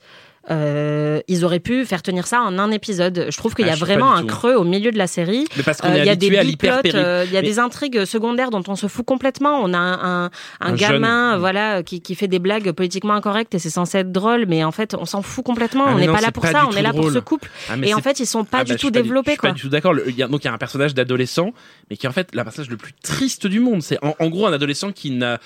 euh, 0.52 1.20
ils 1.28 1.46
auraient 1.46 1.60
pu 1.60 1.86
faire 1.86 2.02
tenir 2.02 2.28
ça 2.28 2.42
en 2.42 2.58
un 2.60 2.72
épisode. 2.72 3.28
Je 3.30 3.38
trouve 3.38 3.54
qu'il 3.56 3.66
y 3.66 3.70
Ah, 3.70 3.74
a 3.74 3.78
pas 3.78 3.86
vraiment 3.86 4.14
un 4.14 4.22
tout. 4.22 4.28
creux 4.28 4.56
au 4.56 4.64
milieu 4.64 4.92
de 4.92 4.98
la 4.98 5.08
série. 5.08 5.46
Mais 5.58 5.64
parce 5.64 5.80
qu'on 5.82 5.90
Euh, 5.90 5.96
est 5.96 6.06
y 6.06 6.10
a 6.10 6.16
des 6.16 6.36
à 6.38 6.42
euh, 6.42 7.24
il 7.26 7.32
y 7.34 7.38
a 7.38 7.42
Mais- 7.42 7.48
des 7.48 7.60
intrigues 7.60 8.06
secondaires 8.06 8.50
dont 8.50 8.64
on 8.68 8.76
se 8.76 8.88
fout 8.88 9.06
complètement. 9.06 9.60
On 9.62 9.74
a 9.74 9.78
un, 9.78 10.26
un, 10.26 10.30
Un 10.62 10.74
gamin, 10.74 11.32
jeune. 11.34 11.40
voilà, 11.40 11.84
qui, 11.84 12.02
qui 12.02 12.16
fait 12.16 12.28
des 12.28 12.40
blagues 12.40 12.72
politiquement 12.72 13.14
incorrectes 13.14 13.54
et 13.56 13.60
c'est 13.60 13.70
censé 13.70 14.00
être 14.00 14.12
drôle, 14.12 14.46
mais 14.48 14.64
en 14.64 14.72
fait, 14.72 14.96
on 15.00 15.06
s'en 15.06 15.22
fout 15.22 15.44
complètement. 15.46 15.86
Ah, 15.88 15.92
on 15.96 16.00
n'est 16.00 16.08
pas 16.08 16.22
là 16.22 16.32
pour 16.32 16.44
pas 16.44 16.52
ça. 16.52 16.66
On 16.68 16.76
est 16.76 16.82
là 16.82 16.94
pour 16.94 17.12
ce 17.12 17.20
couple. 17.20 17.50
Ah, 17.70 17.76
Et 17.84 17.94
en 17.94 18.00
fait, 18.02 18.20
ils 18.20 18.26
sont 18.26 18.44
pas 18.46 18.60
Ah 18.60 18.64
du 18.64 18.74
bah, 18.74 18.78
tout 18.80 18.88
pas 18.92 19.02
développés, 19.02 19.32
Je 19.32 19.40
suis 19.40 19.42
pas 19.48 19.52
du 19.52 19.62
tout 19.62 19.70
d'accord. 19.70 19.94
Il 20.08 20.22
a- 20.24 20.28
Donc 20.28 20.44
il 20.44 20.48
y 20.48 20.50
a 20.50 20.54
un 20.54 20.58
personnage 20.58 20.94
d'adolescent, 20.94 21.52
mais 21.90 21.98
qui 21.98 22.06
est 22.06 22.10
en 22.10 22.14
fait 22.14 22.30
le 22.34 22.44
personnage 22.44 22.70
le 22.70 22.78
plus 22.78 22.94
triste 23.04 23.48
du 23.48 23.60
monde. 23.60 23.82
C'est 23.82 23.98
en, 24.04 24.16
en 24.20 24.30
gros 24.30 24.48
un 24.48 24.54
adolescent 24.54 24.92
qui 24.92 25.12
n'a 25.12 25.40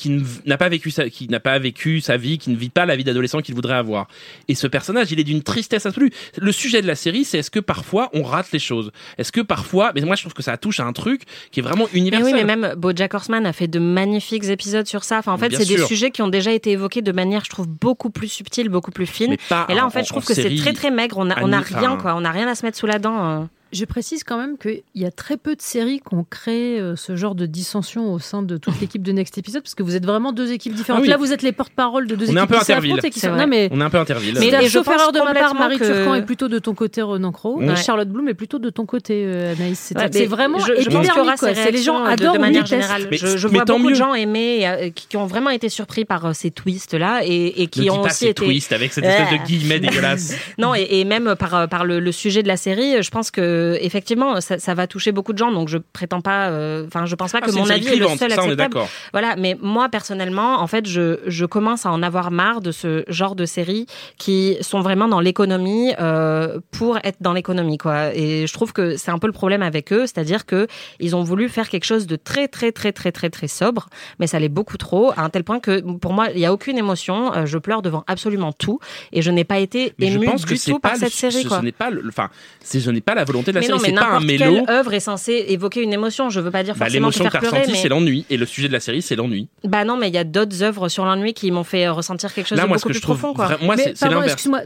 qui 0.00 0.22
n'a 0.46 0.56
pas 0.56 0.68
vécu 0.68 0.90
sa, 0.90 1.08
qui 1.10 1.28
n'a 1.28 1.40
pas 1.40 1.58
vécu 1.58 2.00
sa 2.00 2.16
vie, 2.16 2.38
qui 2.38 2.50
ne 2.50 2.56
vit 2.56 2.70
pas 2.70 2.86
la 2.86 2.96
vie 2.96 3.04
d'adolescent 3.04 3.40
qu'il 3.40 3.54
voudrait 3.54 3.74
avoir. 3.74 4.08
Et 4.48 4.54
ce 4.54 4.66
personnage, 4.66 5.12
il 5.12 5.20
est 5.20 5.24
d'une 5.24 5.42
tristesse 5.42 5.86
absolue. 5.86 6.10
Le 6.38 6.52
sujet 6.52 6.82
de 6.82 6.86
la 6.86 6.94
série, 6.94 7.24
c'est 7.24 7.38
est-ce 7.38 7.50
que 7.50 7.60
parfois 7.60 8.08
on 8.12 8.22
rate 8.22 8.50
les 8.52 8.58
choses? 8.58 8.92
Est-ce 9.18 9.32
que 9.32 9.40
parfois, 9.40 9.92
mais 9.94 10.00
moi 10.00 10.16
je 10.16 10.22
trouve 10.22 10.34
que 10.34 10.42
ça 10.42 10.56
touche 10.56 10.80
à 10.80 10.84
un 10.84 10.92
truc 10.92 11.22
qui 11.50 11.60
est 11.60 11.62
vraiment 11.62 11.86
Mais 11.92 11.98
universel. 12.00 12.26
oui, 12.26 12.32
mais 12.34 12.44
même 12.44 12.74
BoJack 12.76 13.12
Horseman 13.14 13.44
a 13.46 13.52
fait 13.52 13.68
de 13.68 13.78
magnifiques 13.78 14.44
épisodes 14.44 14.86
sur 14.86 15.04
ça. 15.04 15.18
Enfin, 15.18 15.32
en 15.32 15.38
fait, 15.38 15.54
c'est 15.54 15.66
des 15.66 15.84
sujets 15.84 16.10
qui 16.10 16.22
ont 16.22 16.28
déjà 16.28 16.52
été 16.52 16.70
évoqués 16.70 17.02
de 17.02 17.12
manière, 17.12 17.44
je 17.44 17.50
trouve, 17.50 17.68
beaucoup 17.68 18.10
plus 18.10 18.28
subtile, 18.28 18.68
beaucoup 18.68 18.90
plus 18.90 19.06
fine. 19.06 19.36
Mais 19.50 19.56
Et 19.68 19.74
là, 19.74 19.86
en 19.86 19.90
fait, 19.90 20.04
je 20.04 20.08
trouve 20.08 20.24
que 20.24 20.34
c'est 20.34 20.54
très 20.56 20.72
très 20.72 20.90
maigre. 20.90 21.16
On 21.18 21.30
a, 21.30 21.42
on 21.42 21.52
a 21.52 21.60
rien, 21.60 21.96
quoi. 21.96 22.14
On 22.16 22.24
a 22.24 22.30
rien 22.30 22.48
à 22.48 22.54
se 22.54 22.64
mettre 22.64 22.78
sous 22.78 22.86
la 22.86 22.98
dent. 22.98 23.48
Je 23.72 23.84
précise 23.84 24.24
quand 24.24 24.36
même 24.36 24.58
qu'il 24.58 24.82
y 24.96 25.04
a 25.04 25.10
très 25.12 25.36
peu 25.36 25.54
de 25.54 25.62
séries 25.62 26.00
qui 26.00 26.14
ont 26.14 26.24
créé 26.28 26.80
euh, 26.80 26.96
ce 26.96 27.14
genre 27.14 27.34
de 27.36 27.46
dissension 27.46 28.12
au 28.12 28.18
sein 28.18 28.42
de 28.42 28.56
toute 28.56 28.80
l'équipe 28.80 29.02
de 29.02 29.12
Next 29.12 29.38
Episode, 29.38 29.62
parce 29.62 29.74
que 29.76 29.82
vous 29.84 29.94
êtes 29.94 30.04
vraiment 30.04 30.32
deux 30.32 30.50
équipes 30.50 30.74
différentes. 30.74 31.00
Ah 31.00 31.02
oui. 31.02 31.08
Là, 31.08 31.16
vous 31.16 31.32
êtes 31.32 31.42
les 31.42 31.52
porte-parole 31.52 32.06
de 32.08 32.16
deux 32.16 32.30
On 32.30 32.36
est 32.36 32.38
un 32.40 32.44
équipes 32.44 32.48
peu 32.56 32.58
qui 32.58 32.64
s'affrontent 32.64 32.86
Interville. 32.94 33.06
et 33.06 33.10
qui 33.10 33.20
C'est 33.20 33.26
sont... 33.28 33.32
vrai. 33.34 33.42
Non, 33.42 33.48
mais... 33.48 33.68
On 33.70 33.80
est 33.80 33.84
un 33.84 33.90
peu 33.90 33.98
interville. 33.98 34.34
Mais- 34.40 34.50
pense 34.84 34.94
erreur 34.94 35.12
de 35.12 35.18
ma 35.20 35.34
part, 35.34 35.54
Marie 35.54 35.78
que- 35.78 35.84
Turcan 35.84 36.14
est 36.16 36.24
plutôt 36.24 36.48
de 36.48 36.58
ton 36.58 36.74
côté, 36.74 37.02
Renan 37.02 37.30
Cro. 37.32 37.58
Ouais. 37.58 37.76
Charlotte 37.76 38.08
Bloom 38.08 38.28
est 38.28 38.34
plutôt 38.34 38.58
de 38.58 38.70
ton 38.70 38.86
côté, 38.86 39.22
euh, 39.24 39.52
Anaïs. 39.54 39.78
C'est 39.78 39.96
Ouais, 39.96 40.26
vraiment 40.26 40.58
je, 40.58 40.72
je 40.80 40.88
pense 40.90 41.06
C'est 41.54 41.70
les 41.70 41.82
gens 41.82 42.00
euh, 42.00 42.06
de- 42.08 42.10
adorent 42.12 42.34
de 42.34 42.38
manière 42.38 42.66
générale. 42.66 43.06
Mais- 43.10 43.16
je 43.18 43.36
je 43.36 43.46
mais 43.48 43.54
vois 43.54 43.64
tant 43.64 43.76
beaucoup 43.78 43.90
de 43.90 43.94
gens 43.94 44.14
aimer, 44.14 44.66
euh, 44.66 44.90
qui, 44.90 45.06
qui 45.08 45.16
ont 45.16 45.26
vraiment 45.26 45.50
été 45.50 45.68
surpris 45.68 46.04
par 46.04 46.26
euh, 46.26 46.32
ces 46.32 46.50
twists 46.50 46.94
là 46.94 47.20
et, 47.24 47.62
et 47.62 47.66
qui 47.68 47.82
ne 47.86 47.90
ont 47.92 47.98
pas 48.00 48.06
aussi 48.06 48.14
ces 48.16 48.26
été 48.30 48.44
twists 48.44 48.72
avec 48.72 48.92
cette 48.92 49.04
espèce 49.04 49.38
de 49.40 49.44
guillemets 49.46 49.78
dégueulasse. 49.80 50.34
Non, 50.58 50.74
et, 50.74 50.86
même 51.04 51.34
par, 51.38 51.68
le 52.00 52.12
sujet 52.12 52.42
de 52.42 52.48
la 52.48 52.56
série, 52.56 53.02
je 53.02 53.10
pense 53.10 53.30
que 53.30 53.59
effectivement, 53.80 54.40
ça, 54.40 54.58
ça 54.58 54.74
va 54.74 54.86
toucher 54.86 55.12
beaucoup 55.12 55.32
de 55.32 55.38
gens. 55.38 55.52
Donc 55.52 55.68
je 55.68 55.78
prétends 55.78 56.20
pas, 56.20 56.48
euh, 56.48 56.86
enfin, 56.86 57.06
je 57.06 57.14
pense 57.14 57.32
pas 57.32 57.40
Ah, 57.42 57.46
que 57.46 57.52
mon 57.52 57.68
avis 57.68 57.88
est 57.88 57.96
le 57.96 58.06
seul 58.08 58.30
ça 58.32 58.42
on 58.42 58.48
est 58.48 58.52
acceptable. 58.60 58.80
Voilà, 59.12 59.36
mais 59.36 59.56
moi 59.60 59.88
personnellement, 59.88 60.60
en 60.60 60.66
fait, 60.66 60.86
je, 60.86 61.20
je 61.26 61.44
commence 61.46 61.86
à 61.86 61.90
en 61.92 62.02
avoir 62.02 62.30
marre 62.30 62.60
de 62.60 62.72
ce 62.72 63.04
genre 63.08 63.34
de 63.34 63.44
séries 63.46 63.86
qui 64.18 64.56
sont 64.60 64.80
vraiment 64.80 65.08
dans 65.08 65.20
l'économie 65.20 65.92
euh, 66.00 66.58
pour 66.70 66.98
être 67.04 67.18
dans 67.20 67.32
l'économie, 67.32 67.78
quoi. 67.78 68.14
Et 68.14 68.46
je 68.46 68.52
trouve 68.52 68.72
que 68.72 68.96
c'est 68.96 69.10
un 69.10 69.18
peu 69.18 69.26
le 69.26 69.32
problème 69.32 69.62
avec 69.62 69.92
eux, 69.92 70.06
c'est-à-dire 70.06 70.46
que 70.46 70.66
ils 70.98 71.14
ont 71.16 71.22
voulu 71.22 71.48
faire 71.48 71.68
quelque 71.68 71.84
chose 71.84 72.06
de 72.06 72.16
très 72.16 72.48
très 72.48 72.72
très 72.72 72.92
très 72.92 73.12
très 73.12 73.30
très 73.30 73.48
sobre, 73.48 73.88
mais 74.18 74.26
ça 74.26 74.38
l'est 74.38 74.48
beaucoup 74.48 74.76
trop, 74.76 75.12
à 75.16 75.22
un 75.22 75.30
tel 75.30 75.44
point 75.44 75.60
que 75.60 75.80
pour 75.98 76.12
moi, 76.12 76.28
il 76.34 76.40
y 76.40 76.46
a 76.46 76.52
aucune 76.52 76.78
émotion. 76.78 77.32
euh, 77.34 77.46
je 77.46 77.58
pleure 77.58 77.82
devant 77.82 78.04
absolument 78.06 78.52
tout, 78.52 78.78
et 79.12 79.22
je 79.22 79.30
n'ai 79.30 79.44
pas 79.44 79.58
été 79.58 79.92
émue 79.98 80.26
du 80.46 80.58
tout 80.58 80.78
par 80.78 80.92
le- 80.94 80.98
cette 80.98 81.12
série, 81.12 81.42
ce, 81.42 81.48
quoi. 81.48 81.58
ce 81.58 81.64
n'est 81.64 81.72
pas 81.72 81.90
enfin, 82.08 82.28
je 82.72 82.90
n'ai 82.90 83.00
pas 83.00 83.14
la 83.14 83.24
volonté 83.24 83.49
de 83.50 83.54
la 83.56 83.60
mais 83.60 83.66
série. 83.66 83.78
non, 83.78 83.82
mais 83.82 83.88
c'est 83.88 83.94
pas 83.94 84.00
un 84.00 84.04
n'importe 84.20 84.24
mélo. 84.26 84.64
quelle 84.66 84.74
œuvre 84.76 84.92
est 84.94 85.00
censée 85.00 85.44
évoquer 85.48 85.82
une 85.82 85.92
émotion. 85.92 86.30
Je 86.30 86.40
veux 86.40 86.50
pas 86.50 86.62
dire 86.62 86.74
Bah, 86.74 86.86
forcément 86.86 87.08
l'émotion 87.08 87.24
que 87.24 87.30
faire 87.30 87.40
t'as 87.40 87.50
ressentie, 87.50 87.72
mais 87.72 87.78
c'est 87.78 87.88
l'ennui. 87.88 88.24
Et 88.30 88.36
le 88.36 88.46
sujet 88.46 88.68
de 88.68 88.72
la 88.72 88.80
série, 88.80 89.02
c'est 89.02 89.16
l'ennui. 89.16 89.48
bah 89.64 89.84
non, 89.84 89.96
mais 89.96 90.08
il 90.08 90.14
y 90.14 90.18
a 90.18 90.24
d'autres 90.24 90.62
œuvres 90.62 90.88
sur 90.88 91.04
l'ennui 91.04 91.34
qui 91.34 91.50
m'ont 91.50 91.64
fait 91.64 91.88
ressentir 91.88 92.32
quelque 92.34 92.46
chose 92.48 92.58
Là, 92.58 92.64
de 92.64 92.68
moi, 92.68 92.78
ce 92.78 92.82
beaucoup 92.82 92.88
que 92.88 92.94
je 92.94 92.98
plus 93.00 93.02
trouve, 93.02 93.18
profond, 93.18 93.34
quoi. 93.34 93.46
vra- 93.48 93.64
moi, 93.64 93.76
Mais 93.76 93.82
c'est, 93.84 93.88
c'est 93.96 94.00
pardon, 94.00 94.14
l'inverse. 94.16 94.32
excuse-moi, 94.34 94.60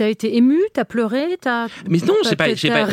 t'as 0.00 0.08
été 0.08 0.34
ému, 0.36 0.58
t'as 0.72 0.84
pleuré, 0.86 1.36
t'as. 1.40 1.66
Mais 1.88 1.98
non, 1.98 2.14
j'ai 2.28 2.34
pas, 2.36 2.54
j'ai 2.54 2.70
pas, 2.70 2.86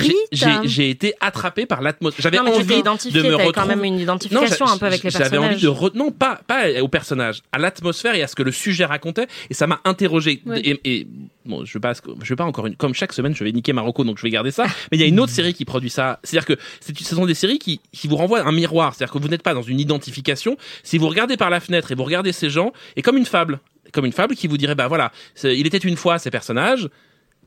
j'ai- 0.64 0.90
été 0.90 1.14
attrapé 1.22 1.66
par 1.66 1.82
l'atmosphère. 1.82 2.22
J'avais 2.22 2.40
envie 2.40 2.66
de 2.66 3.22
me 3.22 3.36
retrouver. 3.36 3.52
quand 3.54 3.66
même 3.66 3.84
une 3.86 4.00
identification 4.00 4.66
un 4.68 4.78
peu 4.78 4.86
avec 4.88 5.04
les 5.04 5.10
J'avais 5.10 5.38
envie 5.38 5.56
personnages. 5.56 5.62
de 5.62 5.70
re- 5.70 5.96
non 5.98 6.12
pas 6.12 6.42
pas 6.46 6.82
au 6.82 6.88
personnage, 6.90 7.42
à 7.54 7.60
l'atmosphère 7.60 8.16
et 8.16 8.24
à 8.24 8.28
ce 8.28 8.36
que 8.36 8.44
le 8.44 8.52
sujet 8.52 8.84
racontait 8.86 9.28
et 9.50 9.54
ça 9.54 9.68
m'a 9.68 9.80
interrogé 9.86 10.42
Ouais. 10.46 10.60
et, 10.60 10.80
et- 10.84 11.08
bon 11.46 11.64
je 11.64 11.74
veux 11.74 11.80
pas 11.80 11.94
je 11.94 12.30
veux 12.30 12.36
pas 12.36 12.44
encore 12.44 12.68
une 12.68 12.76
comme 12.76 12.94
chaque 12.94 13.14
semaine 13.14 13.34
je 13.34 13.42
vais 13.46 13.52
niquer 13.54 13.72
Marocco 13.72 14.04
donc 14.04 14.18
je 14.18 14.24
vais 14.24 14.30
garder 14.30 14.52
ça 14.52 14.66
mais 14.92 14.98
il 14.98 15.00
y 15.00 15.04
a 15.04 15.08
une 15.08 15.20
autre 15.22 15.32
série 15.32 15.54
qui 15.54 15.64
produit 15.64 15.90
ça 15.90 16.20
c'est-à-dire 16.24 16.46
que 16.46 16.62
c'est- 16.82 16.98
ce 17.00 17.16
sont 17.16 17.26
des 17.26 17.34
séries 17.36 17.58
qui 17.60 17.80
qui 17.94 18.08
vous 18.10 18.18
renvoient 18.18 18.42
un 18.46 18.52
miroir 18.52 18.94
c'est-à-dire 18.94 19.14
que 19.14 19.20
vous 19.20 19.30
n'êtes 19.30 19.44
pas 19.44 19.54
dans 19.54 19.62
une 19.62 19.80
identification 19.80 20.58
si 20.84 20.98
vous 20.98 21.08
regardez 21.08 21.38
par 21.38 21.50
la 21.50 21.60
fenêtre 21.62 21.92
et 21.92 21.96
vous 21.96 22.04
regardez 22.04 22.34
ces 22.34 22.50
gens 22.50 22.74
et 22.98 23.02
comme 23.02 23.16
une 23.18 23.26
fable 23.26 23.60
comme 23.94 24.06
une 24.06 24.12
fable 24.12 24.36
qui 24.36 24.48
vous 24.48 24.58
dirait 24.58 24.76
bah 24.76 24.88
voilà 24.88 25.12
il 25.44 25.66
était 25.68 25.78
une 25.78 25.98
fois 25.98 26.20
ces 26.20 26.32
personnages 26.32 26.90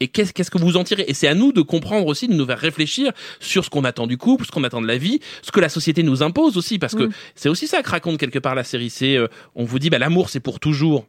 et 0.02 0.08
qu'est-ce 0.08 0.50
que 0.50 0.56
vous 0.56 0.78
en 0.78 0.84
tirez? 0.84 1.04
Et 1.08 1.12
c'est 1.14 1.28
à 1.28 1.34
nous 1.34 1.52
de 1.52 1.60
comprendre 1.60 2.06
aussi, 2.06 2.26
de 2.26 2.32
nous 2.32 2.46
faire 2.46 2.58
réfléchir 2.58 3.12
sur 3.38 3.66
ce 3.66 3.70
qu'on 3.70 3.84
attend 3.84 4.06
du 4.06 4.16
couple, 4.16 4.46
ce 4.46 4.50
qu'on 4.50 4.64
attend 4.64 4.80
de 4.80 4.86
la 4.86 4.96
vie, 4.96 5.20
ce 5.42 5.52
que 5.52 5.60
la 5.60 5.68
société 5.68 6.02
nous 6.02 6.22
impose 6.22 6.56
aussi, 6.56 6.78
parce 6.78 6.94
que 6.94 7.02
Mm. 7.02 7.12
c'est 7.34 7.48
aussi 7.50 7.66
ça 7.66 7.82
que 7.82 7.90
raconte 7.90 8.16
quelque 8.18 8.38
part 8.38 8.54
la 8.54 8.64
série. 8.64 8.88
C'est 8.88 9.16
euh, 9.16 9.28
on 9.54 9.64
vous 9.64 9.78
dit 9.78 9.90
bah 9.90 9.98
l'amour 9.98 10.30
c'est 10.30 10.40
pour 10.40 10.58
toujours. 10.58 11.06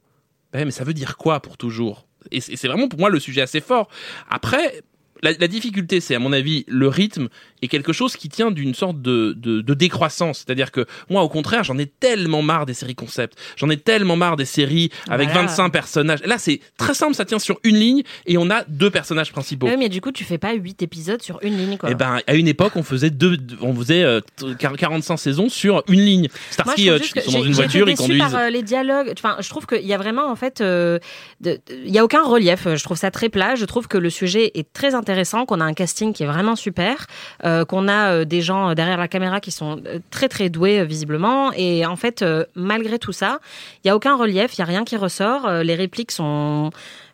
Ben, 0.52 0.66
mais 0.66 0.72
ça 0.72 0.84
veut 0.84 0.94
dire 0.94 1.16
quoi 1.16 1.40
pour 1.40 1.56
toujours? 1.56 2.06
Et 2.32 2.42
c'est 2.42 2.68
vraiment 2.68 2.90
pour 2.90 3.00
moi 3.00 3.10
le 3.10 3.20
sujet 3.20 3.42
assez 3.42 3.62
fort. 3.62 3.88
Après. 4.30 4.84
La, 5.24 5.32
la 5.40 5.48
difficulté, 5.48 6.00
c'est 6.00 6.16
à 6.16 6.20
mon 6.20 6.34
avis 6.34 6.66
le 6.68 6.88
rythme 6.88 7.28
et 7.62 7.68
quelque 7.68 7.94
chose 7.94 8.16
qui 8.16 8.28
tient 8.30 8.50
d'une 8.52 8.74
sorte 8.74 9.02
de, 9.02 9.34
de, 9.38 9.62
de 9.62 9.74
décroissance. 9.74 10.40
C'est-à-dire 10.40 10.72
que 10.72 10.86
moi, 11.10 11.22
au 11.22 11.30
contraire, 11.30 11.64
j'en 11.64 11.78
ai 11.78 11.86
tellement 11.86 12.42
marre 12.42 12.66
des 12.66 12.74
séries 12.74 12.96
concept. 12.96 13.38
J'en 13.56 13.70
ai 13.70 13.78
tellement 13.78 14.16
marre 14.16 14.36
des 14.36 14.46
séries 14.46 14.90
avec 15.10 15.30
Voilà. 15.30 15.48
25 15.48 15.70
personnages. 15.70 16.22
Là, 16.26 16.38
c'est 16.38 16.60
très 16.78 16.94
simple, 16.96 17.14
ça 17.14 17.26
tient 17.26 17.38
sur 17.40 17.60
une 17.64 17.76
ligne 17.76 18.02
et 18.26 18.38
on 18.38 18.50
a 18.50 18.64
deux 18.68 18.90
personnages 18.90 19.32
principaux. 19.32 19.68
Ouais, 19.68 19.78
mais 19.78 19.90
du 19.90 20.02
coup, 20.02 20.12
tu 20.12 20.24
fais 20.24 20.38
pas 20.40 20.54
8 20.54 20.82
épisodes 20.82 21.22
sur 21.22 21.40
une 21.44 21.58
ligne, 21.58 21.78
quoi. 21.78 21.90
Eh 21.92 21.96
ben, 21.96 22.20
à 22.26 22.34
une 22.36 22.48
époque, 22.48 22.74
on 22.76 22.84
faisait 22.84 23.12
deux, 23.12 23.38
on 23.62 23.76
faisait 23.76 24.04
euh, 24.04 24.22
t- 24.38 24.56
45 24.58 25.18
saisons 25.18 25.50
sur 25.50 25.84
une 25.88 26.02
ligne. 26.02 26.28
Starsky 26.50 26.90
Hutch, 26.90 27.12
ils 27.16 27.22
sont 27.22 27.32
dans 27.32 27.44
une 27.44 27.54
voiture, 27.54 27.88
ils 27.90 27.96
conduisent. 27.96 28.18
par 28.20 28.36
euh, 28.36 28.50
les 28.50 28.64
dialogues. 28.64 29.12
Enfin, 29.16 29.36
je 29.40 29.50
trouve 29.50 29.68
qu'il 29.68 29.86
y 29.86 29.94
a 29.94 29.98
vraiment 29.98 30.30
en 30.32 30.36
fait, 30.36 30.62
euh, 30.62 30.98
il 31.46 31.60
y 31.92 31.98
a 32.00 32.04
aucun 32.04 32.24
relief. 32.24 32.68
Je 32.76 32.84
trouve 32.84 32.98
ça 32.98 33.12
très 33.12 33.30
plat. 33.30 33.56
Je 33.56 33.66
trouve 33.66 33.88
que 33.88 33.98
le 33.98 34.10
sujet 34.10 34.52
est 34.56 34.72
très 34.74 34.96
intéressant, 34.96 35.11
qu'on 35.46 35.60
a 35.62 35.66
un 35.66 35.74
casting 35.74 36.14
qui 36.14 36.24
est 36.24 36.28
vraiment 36.28 36.56
super, 36.56 37.08
euh, 37.46 37.66
qu'on 37.66 37.88
a 37.88 38.12
euh, 38.12 38.26
des 38.26 38.42
gens 38.42 38.74
derrière 38.74 38.98
la 38.98 39.08
caméra 39.08 39.40
qui 39.40 39.52
sont 39.52 39.82
euh, 39.86 40.00
très 40.10 40.28
très 40.28 40.50
doués 40.50 40.80
euh, 40.80 40.84
visiblement. 40.84 41.52
Et 41.54 41.86
en 41.86 41.96
fait, 41.96 42.22
euh, 42.22 42.46
malgré 42.56 43.00
tout 43.00 43.12
ça, 43.12 43.40
il 43.84 43.88
y 43.88 43.92
a 43.92 43.96
aucun 43.96 44.16
relief. 44.16 44.58
Il 44.58 44.60
y 44.60 44.62
a 44.62 44.66
rien 44.66 44.84
qui 44.84 44.98
ressort. 44.98 45.48
Euh, 45.48 45.64
les 45.64 45.76
répliques 45.76 46.12
sont 46.12 46.72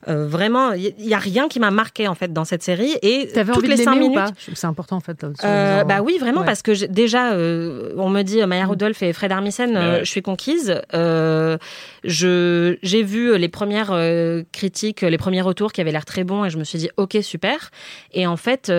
euh, 0.07 0.27
vraiment, 0.27 0.71
il 0.73 0.93
y 0.99 1.13
a 1.13 1.19
rien 1.19 1.47
qui 1.47 1.59
m'a 1.59 1.71
marqué 1.71 2.07
en 2.07 2.15
fait 2.15 2.31
dans 2.33 2.45
cette 2.45 2.63
série. 2.63 2.95
Et 3.01 3.29
T'avais 3.33 3.51
toutes 3.53 3.63
envie 3.63 3.71
les 3.71 3.77
de 3.77 3.83
cinq 3.83 3.95
minutes. 3.99 4.19
C'est 4.53 4.67
important 4.67 4.95
en 4.97 4.99
fait. 5.01 5.23
Euh, 5.23 5.79
gens. 5.81 5.85
bah 5.85 6.01
oui, 6.01 6.17
vraiment, 6.19 6.41
Ouais. 6.41 6.45
parce 6.45 6.61
que 6.61 6.73
j'ai- 6.73 6.87
déjà, 6.87 7.33
euh, 7.33 7.93
on 7.97 8.09
me 8.09 8.21
dit 8.23 8.41
euh, 8.41 8.47
Maya 8.47 8.65
Rudolph 8.65 9.01
et 9.03 9.13
Fred 9.13 9.31
Armisen, 9.31 9.75
euh, 9.75 9.93
ouais. 9.99 10.05
je 10.05 10.09
suis 10.09 10.21
conquise. 10.21 10.81
Euh, 10.93 11.57
je 12.03 12.77
j'ai 12.83 13.03
vu 13.03 13.37
les 13.37 13.49
premières 13.49 13.91
euh, 13.91 14.43
critiques, 14.51 15.01
les 15.01 15.17
premiers 15.17 15.41
retours 15.41 15.71
qui 15.73 15.81
avaient 15.81 15.91
l'air 15.91 16.05
très 16.05 16.23
bons, 16.23 16.45
et 16.45 16.49
je 16.49 16.57
me 16.57 16.63
suis 16.63 16.79
dit 16.79 16.89
ok 16.97 17.17
super. 17.21 17.69
Et 18.13 18.25
en 18.27 18.37
fait. 18.37 18.71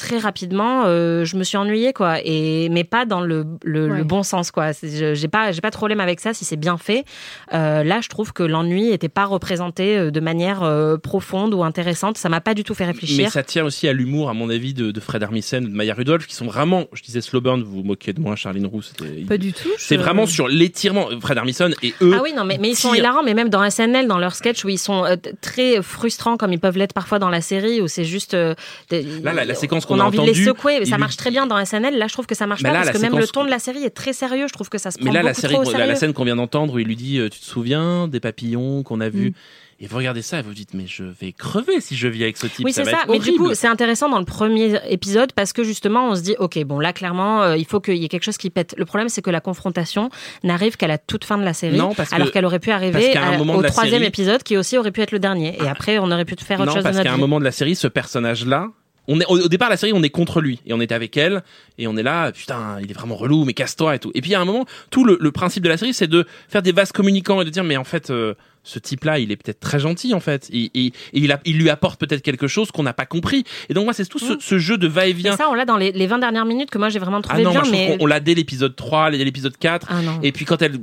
Très 0.00 0.16
rapidement, 0.16 0.84
euh, 0.86 1.26
je 1.26 1.36
me 1.36 1.44
suis 1.44 1.58
ennuyée 1.58 1.92
quoi, 1.92 2.16
et 2.24 2.70
mais 2.70 2.84
pas 2.84 3.04
dans 3.04 3.20
le, 3.20 3.44
le, 3.64 3.86
Ouais. 3.90 3.98
le 3.98 4.04
bon 4.04 4.22
sens 4.22 4.50
quoi. 4.50 4.70
J'ai 4.82 5.28
pas 5.28 5.52
j'ai 5.52 5.60
pas 5.60 5.68
de 5.68 5.76
problème 5.76 6.00
avec 6.00 6.20
ça 6.20 6.32
si 6.32 6.46
c'est 6.46 6.56
bien 6.56 6.78
fait. 6.78 7.04
Euh, 7.52 7.84
là, 7.84 8.00
je 8.00 8.08
trouve 8.08 8.32
que 8.32 8.42
l'ennui 8.42 8.90
était 8.92 9.10
pas 9.10 9.26
représenté 9.26 9.98
euh, 9.98 10.10
de 10.10 10.20
manière 10.20 10.62
euh, 10.62 10.96
profonde 10.96 11.52
ou 11.52 11.62
intéressante. 11.64 12.16
Ça 12.16 12.30
m'a 12.30 12.40
pas 12.40 12.54
du 12.54 12.64
tout 12.64 12.74
fait 12.74 12.86
réfléchir. 12.86 13.24
Mais 13.24 13.30
ça 13.30 13.42
tient 13.42 13.62
aussi 13.62 13.88
à 13.88 13.92
l'humour, 13.92 14.30
à 14.30 14.32
mon 14.32 14.48
avis, 14.48 14.72
de, 14.72 14.90
de 14.90 15.00
Fred 15.00 15.22
Armisen, 15.22 15.64
de 15.64 15.68
Maya 15.68 15.92
Rudolph, 15.92 16.26
qui 16.26 16.34
sont 16.34 16.46
vraiment, 16.46 16.86
je 16.94 17.02
disais 17.02 17.20
slow 17.20 17.42
burn, 17.42 17.62
vous 17.62 17.70
vous 17.70 17.82
moquez 17.82 18.14
de 18.14 18.20
moi, 18.20 18.36
Charline 18.36 18.64
Roux. 18.66 18.80
Pas 19.28 19.36
du 19.36 19.52
tout. 19.52 19.68
C'est 19.76 19.96
je- 19.96 20.00
vraiment 20.00 20.24
sur 20.26 20.48
l'étirement. 20.48 21.08
Fred 21.20 21.36
Armisen 21.36 21.74
et 21.82 21.92
eux. 22.00 22.14
Ah 22.16 22.20
oui, 22.22 22.32
non, 22.34 22.44
mais, 22.44 22.56
mais 22.58 22.70
ils 22.70 22.74
sont 22.76 22.94
hilarants, 22.94 23.22
mais 23.22 23.34
même 23.34 23.50
dans 23.50 23.62
SNL, 23.68 24.06
dans 24.08 24.18
leurs 24.18 24.34
sketchs, 24.34 24.64
où 24.64 24.70
ils 24.70 24.78
sont 24.78 25.04
euh, 25.04 25.16
très 25.42 25.82
frustrants, 25.82 26.38
comme 26.38 26.54
ils 26.54 26.58
peuvent 26.60 26.78
l'être 26.78 26.94
parfois 26.94 27.18
dans 27.18 27.28
la 27.28 27.42
série, 27.42 27.82
où 27.82 27.86
c'est 27.88 28.04
juste. 28.04 28.32
euh, 28.32 28.54
des- 28.88 29.02
Là, 29.02 29.34
la- 29.34 29.44
la 29.44 29.54
séquence 29.54 29.84
qu'on 29.90 29.98
on 29.98 30.02
a 30.02 30.06
envie 30.06 30.18
de 30.18 30.24
les 30.24 30.34
secouer, 30.34 30.78
mais 30.80 30.86
ça 30.86 30.98
marche 30.98 31.16
très 31.16 31.30
bien 31.30 31.46
dans 31.46 31.62
SNL. 31.64 31.98
Là, 31.98 32.06
je 32.06 32.12
trouve 32.12 32.26
que 32.26 32.34
ça 32.34 32.46
marche 32.46 32.62
Mais 32.62 32.70
pas, 32.70 32.74
là, 32.74 32.84
parce 32.84 32.96
que 32.96 33.02
même 33.02 33.18
le 33.18 33.26
ton 33.26 33.44
de 33.44 33.50
la 33.50 33.58
série 33.58 33.84
est 33.84 33.90
très 33.90 34.12
sérieux. 34.12 34.46
Je 34.48 34.52
trouve 34.52 34.68
que 34.68 34.78
ça 34.78 34.90
se 34.90 34.98
prend 34.98 35.06
Mais 35.06 35.12
là, 35.12 35.22
la 35.22 35.34
série, 35.34 35.54
trop 35.54 35.64
au 35.68 35.72
la, 35.72 35.94
scène 35.94 36.12
qu'on 36.12 36.24
vient 36.24 36.36
d'entendre 36.36 36.74
où 36.74 36.78
il 36.78 36.86
lui 36.86 36.96
dit, 36.96 37.18
euh, 37.18 37.28
tu 37.28 37.40
te 37.40 37.44
souviens 37.44 38.08
des 38.08 38.20
papillons 38.20 38.82
qu'on 38.82 39.00
a 39.00 39.08
vus 39.08 39.20
Mm. 39.20 39.34
Et 39.82 39.86
vous 39.86 39.96
regardez 39.96 40.20
ça 40.20 40.38
et 40.38 40.42
vous 40.42 40.52
dites, 40.52 40.74
mais 40.74 40.86
je 40.86 41.04
vais 41.04 41.32
crever 41.32 41.80
si 41.80 41.96
je 41.96 42.06
vis 42.06 42.22
avec 42.22 42.36
ce 42.36 42.46
type. 42.46 42.66
Oui, 42.66 42.72
c'est 42.72 42.84
ça. 42.84 42.98
Mais 43.08 43.18
du 43.18 43.32
coup, 43.32 43.54
c'est 43.54 43.66
intéressant 43.66 44.10
dans 44.10 44.18
le 44.18 44.26
premier 44.26 44.78
épisode 44.90 45.32
parce 45.32 45.54
que 45.54 45.64
justement, 45.64 46.10
on 46.10 46.14
se 46.14 46.20
dit, 46.20 46.36
ok, 46.38 46.62
bon, 46.64 46.78
là, 46.78 46.92
clairement, 46.92 47.42
euh, 47.42 47.56
il 47.56 47.64
faut 47.64 47.80
qu'il 47.80 47.96
y 47.96 48.04
ait 48.04 48.08
quelque 48.08 48.24
chose 48.24 48.36
qui 48.36 48.50
pète. 48.50 48.74
Le 48.76 48.84
problème, 48.84 49.08
c'est 49.08 49.22
que 49.22 49.30
la 49.30 49.40
confrontation 49.40 50.10
n'arrive 50.44 50.76
qu'à 50.76 50.86
la 50.86 50.98
toute 50.98 51.24
fin 51.24 51.38
de 51.38 51.44
la 51.44 51.54
série, 51.54 51.78
Non, 51.78 51.94
parce 51.94 52.12
alors 52.12 52.30
qu'elle 52.30 52.44
aurait 52.44 52.58
pu 52.58 52.72
arriver 52.72 53.16
à- 53.16 53.40
au 53.40 53.62
troisième 53.62 54.00
série- 54.00 54.04
épisode, 54.04 54.42
qui 54.42 54.58
aussi 54.58 54.76
aurait 54.76 54.92
pu 54.92 55.00
être 55.00 55.12
le 55.12 55.18
dernier. 55.18 55.56
Et 55.62 55.66
après, 55.66 55.98
on 55.98 56.10
aurait 56.10 56.26
pu 56.26 56.36
faire 56.44 56.60
autre 56.60 56.66
non, 56.66 56.74
chose 56.74 56.84
de 56.84 56.90
parce 56.90 57.02
qu'à 57.02 57.14
un 57.14 57.16
moment 57.16 57.38
de 57.38 57.44
la 57.44 57.52
série, 57.52 57.74
ce 57.74 57.88
personnage-là, 57.88 58.68
on 59.12 59.20
est, 59.20 59.26
au, 59.26 59.38
au 59.40 59.48
départ, 59.48 59.68
la 59.68 59.76
série, 59.76 59.92
on 59.92 60.02
est 60.02 60.08
contre 60.10 60.40
lui. 60.40 60.60
Et 60.66 60.72
on 60.72 60.80
est 60.80 60.92
avec 60.92 61.16
elle. 61.16 61.42
Et 61.78 61.86
on 61.86 61.96
est 61.96 62.02
là, 62.02 62.30
putain, 62.32 62.78
il 62.82 62.90
est 62.90 62.94
vraiment 62.94 63.16
relou, 63.16 63.44
mais 63.44 63.52
casse-toi 63.52 63.96
et 63.96 63.98
tout. 63.98 64.10
Et 64.14 64.20
puis, 64.20 64.34
à 64.34 64.40
un 64.40 64.44
moment, 64.44 64.64
tout 64.90 65.04
le, 65.04 65.18
le 65.20 65.32
principe 65.32 65.62
de 65.64 65.68
la 65.68 65.76
série, 65.76 65.92
c'est 65.92 66.06
de 66.06 66.26
faire 66.48 66.62
des 66.62 66.72
vases 66.72 66.92
communicants 66.92 67.40
et 67.42 67.44
de 67.44 67.50
dire, 67.50 67.64
mais 67.64 67.76
en 67.76 67.84
fait, 67.84 68.10
euh, 68.10 68.34
ce 68.62 68.78
type-là, 68.78 69.18
il 69.18 69.32
est 69.32 69.36
peut-être 69.36 69.58
très 69.60 69.80
gentil, 69.80 70.14
en 70.14 70.20
fait. 70.20 70.48
Et, 70.52 70.70
et- 70.74 70.86
et 70.86 70.92
il, 71.14 71.32
a- 71.32 71.40
il 71.44 71.58
lui 71.58 71.70
apporte 71.70 71.98
peut-être 71.98 72.22
quelque 72.22 72.46
chose 72.46 72.70
qu'on 72.70 72.82
n'a 72.82 72.92
pas 72.92 73.06
compris. 73.06 73.44
Et 73.68 73.74
donc, 73.74 73.84
moi, 73.84 73.92
c'est 73.94 74.04
tout 74.06 74.18
ce, 74.18 74.38
ce 74.38 74.58
jeu 74.58 74.78
de 74.78 74.86
va-et-vient. 74.86 75.36
ça, 75.36 75.48
on 75.50 75.54
l'a 75.54 75.64
dans 75.64 75.76
les, 75.76 75.92
les 75.92 76.06
20 76.06 76.18
dernières 76.18 76.44
minutes 76.44 76.70
que 76.70 76.78
moi, 76.78 76.88
j'ai 76.90 76.98
vraiment 76.98 77.18
Ah 77.18 77.28
trouvé 77.28 77.42
non, 77.42 77.50
bien, 77.50 77.60
moi, 77.60 77.66
je 77.68 77.72
mais. 77.72 77.96
on 78.00 78.06
l'a 78.06 78.20
dès 78.20 78.34
l'épisode 78.34 78.76
3, 78.76 79.10
dès 79.10 79.24
l'épisode 79.24 79.56
4. 79.56 79.86
Ah 79.90 80.02
non. 80.02 80.20
Et 80.22 80.30
puis, 80.32 80.44
quand 80.44 80.60
elle, 80.62 80.78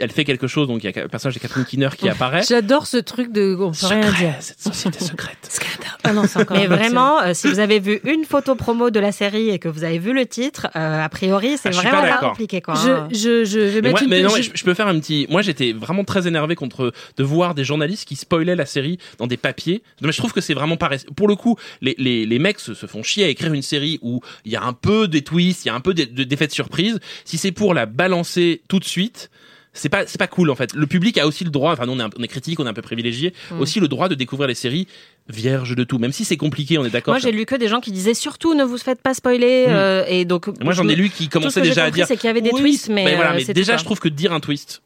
elle 0.00 0.10
fait 0.10 0.24
quelque 0.24 0.46
chose, 0.46 0.66
donc 0.68 0.82
il 0.84 0.90
y 0.94 0.98
a 0.98 1.02
le 1.02 1.08
personnage 1.08 1.34
de 1.34 1.40
Catherine 1.40 1.64
Kinner 1.64 1.88
qui 1.96 2.08
apparaît. 2.08 2.42
J'adore 2.48 2.86
ce 2.86 2.96
truc 2.96 3.32
de. 3.32 3.56
On 3.58 3.70
peut 3.70 3.86
rien 3.86 4.10
dire. 4.12 4.34
cette 4.40 4.60
société 4.60 4.98
secrète. 5.00 5.60
Ah 6.02 6.12
non, 6.12 6.24
c'est 6.28 6.40
encore 6.40 6.56
Mais 6.56 6.64
un 6.66 6.68
vraiment, 6.68 7.20
euh, 7.22 7.32
si 7.34 7.48
vous 7.48 7.58
avez 7.60 7.80
vu 7.80 8.00
une 8.04 8.24
photo 8.24 8.54
promo 8.54 8.90
de 8.90 9.00
la 9.00 9.12
série 9.12 9.50
et 9.50 9.58
que 9.58 9.68
vous 9.68 9.84
avez 9.84 9.98
vu 9.98 10.12
le 10.12 10.26
titre, 10.26 10.66
euh, 10.76 11.02
a 11.02 11.08
priori, 11.08 11.56
c'est 11.56 11.68
Ah, 11.68 11.80
vraiment 11.80 12.02
pas 12.02 12.18
compliqué, 12.18 12.60
quoi. 12.60 12.74
hein. 12.76 13.08
Je, 13.10 13.44
je, 13.44 13.44
je 13.44 13.58
vais 13.60 13.80
Mais, 13.80 13.88
mettre 13.88 13.90
moi- 13.92 14.02
une 14.02 14.08
mais 14.10 14.22
non, 14.22 14.30
je- 14.36 14.50
je, 14.54 14.64
peux 14.64 14.74
faire 14.74 14.86
un 14.88 14.98
petit. 15.00 15.26
Moi, 15.30 15.42
j'étais 15.42 15.72
vraiment 15.72 16.04
très 16.04 16.26
énervé 16.26 16.54
contre 16.56 16.92
de 17.16 17.22
voir 17.24 17.54
des 17.54 17.64
journalistes 17.64 18.06
qui 18.06 18.16
spoilaient 18.16 18.56
la 18.56 18.66
série 18.66 18.98
dans 19.18 19.26
des 19.26 19.36
papiers. 19.36 19.82
Mais 20.02 20.12
je 20.12 20.18
trouve 20.18 20.32
que 20.32 20.40
c'est 20.40 20.54
vraiment 20.54 20.76
pas. 20.76 20.90
Pour 21.16 21.28
le 21.28 21.36
coup, 21.36 21.56
les, 21.80 21.94
les, 21.98 22.26
les 22.26 22.38
mecs 22.38 22.60
se, 22.60 22.74
se 22.74 22.86
font 22.86 23.02
chier 23.02 23.24
à 23.24 23.28
écrire 23.28 23.52
une 23.52 23.62
série 23.62 23.98
où 24.02 24.20
il 24.44 24.52
y 24.52 24.56
a 24.56 24.62
un 24.62 24.72
peu 24.72 25.08
des 25.08 25.22
twists, 25.22 25.64
il 25.64 25.68
y 25.68 25.70
a 25.70 25.74
un 25.74 25.80
peu 25.80 25.94
des- 25.94 26.06
de- 26.06 26.24
d'effets 26.24 26.46
de 26.48 26.52
surprise. 26.52 26.98
Si 27.24 27.38
c'est 27.38 27.52
pour 27.52 27.72
la 27.74 27.86
balancer 27.86 28.62
tout 28.68 28.78
de 28.78 28.84
suite. 28.84 29.30
C'est 29.76 29.88
pas 29.88 30.06
c'est 30.06 30.18
pas 30.18 30.28
cool 30.28 30.50
en 30.50 30.54
fait. 30.54 30.72
Le 30.74 30.86
public 30.86 31.18
a 31.18 31.26
aussi 31.26 31.42
le 31.44 31.50
droit. 31.50 31.72
Enfin, 31.72 31.84
nous 31.86 31.92
on 31.92 31.98
est, 31.98 32.02
un- 32.04 32.10
on 32.16 32.22
est 32.22 32.28
critique, 32.28 32.60
on 32.60 32.66
est 32.66 32.68
un 32.68 32.74
peu 32.74 32.80
privilégié. 32.82 33.34
Mm. 33.50 33.60
Aussi 33.60 33.80
le 33.80 33.88
droit 33.88 34.08
de 34.08 34.14
découvrir 34.14 34.46
les 34.48 34.54
séries 34.54 34.86
vierges 35.28 35.74
de 35.74 35.82
tout. 35.84 35.98
Même 35.98 36.12
si 36.12 36.24
c'est 36.24 36.36
compliqué, 36.36 36.78
on 36.78 36.84
est 36.84 36.90
d'accord. 36.90 37.12
Moi, 37.12 37.18
j'ai 37.18 37.32
lu 37.32 37.44
que 37.44 37.56
des 37.56 37.66
gens 37.68 37.80
qui 37.80 37.90
disaient 37.90 38.14
surtout 38.14 38.54
ne 38.54 38.62
vous 38.64 38.78
faites 38.78 39.02
pas 39.02 39.14
spoiler. 39.14 39.66
Mm. 39.66 39.70
euh, 39.70 40.04
et 40.08 40.24
donc, 40.24 40.46
Moi, 40.62 40.72
j'en 40.74 40.84
je 40.84 40.88
ai 40.90 40.94
lu 40.94 41.10
qui 41.10 41.28
commençaient 41.28 41.60
déjà 41.60 41.84
à 41.84 41.90
dire. 41.90 42.06
c'est 42.06 42.16
qu'il 42.16 42.28
y 42.28 42.30
avait 42.30 42.40
des 42.40 42.50
Oui, 42.52 42.60
twists, 42.60 42.88
mais, 42.88 43.14
voilà, 43.16 43.32
euh, 43.32 43.40
mais 43.46 43.52
déjà, 43.52 43.72
tout, 43.74 43.80
je 43.80 43.84
trouve 43.84 44.00
que 44.00 44.08
dire 44.08 44.32
un 44.32 44.40
twist, 44.40 44.82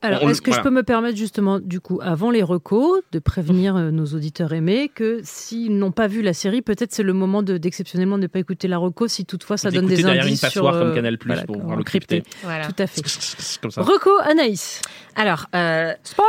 Alors, 0.00 0.22
est-ce 0.30 0.40
que 0.40 0.50
voilà. 0.50 0.62
je 0.62 0.68
peux 0.68 0.74
me 0.74 0.82
permettre 0.82 1.16
justement, 1.16 1.58
du 1.58 1.80
coup, 1.80 1.98
avant 2.02 2.30
les 2.30 2.42
recos, 2.42 3.00
de 3.10 3.18
prévenir 3.18 3.76
euh, 3.76 3.90
nos 3.90 4.06
auditeurs 4.06 4.52
aimés 4.52 4.90
que 4.94 5.20
s'ils 5.24 5.76
n'ont 5.76 5.90
pas 5.90 6.06
vu 6.06 6.22
la 6.22 6.32
série, 6.32 6.62
peut-être 6.62 6.92
c'est 6.92 7.02
le 7.02 7.12
moment 7.12 7.42
de- 7.42 7.58
d'exceptionnellement 7.58 8.16
de 8.16 8.22
ne 8.22 8.26
pas 8.28 8.38
écouter 8.38 8.68
la 8.68 8.78
reco 8.78 9.08
si 9.08 9.24
toutefois 9.24 9.56
ça 9.56 9.70
donne 9.70 9.86
des 9.86 9.96
derrière 9.96 10.22
une 10.22 10.28
indices 10.28 10.40
sur... 10.40 10.48
passoire 10.62 10.78
comme 10.78 10.90
euh, 10.90 10.94
Canal+, 10.94 11.18
voilà, 11.26 11.42
pour 11.44 11.60
voir 11.60 11.76
le 11.76 11.82
crypté. 11.84 12.22
Voilà. 12.44 12.66
Tout 12.66 12.80
à 12.82 12.86
fait. 12.86 13.02
Comme 13.60 13.70
ça. 13.72 13.82
Reco, 13.82 14.10
Anaïs. 14.22 14.80
Alors, 15.16 15.46
euh, 15.56 15.92
Spoiler 16.04 16.28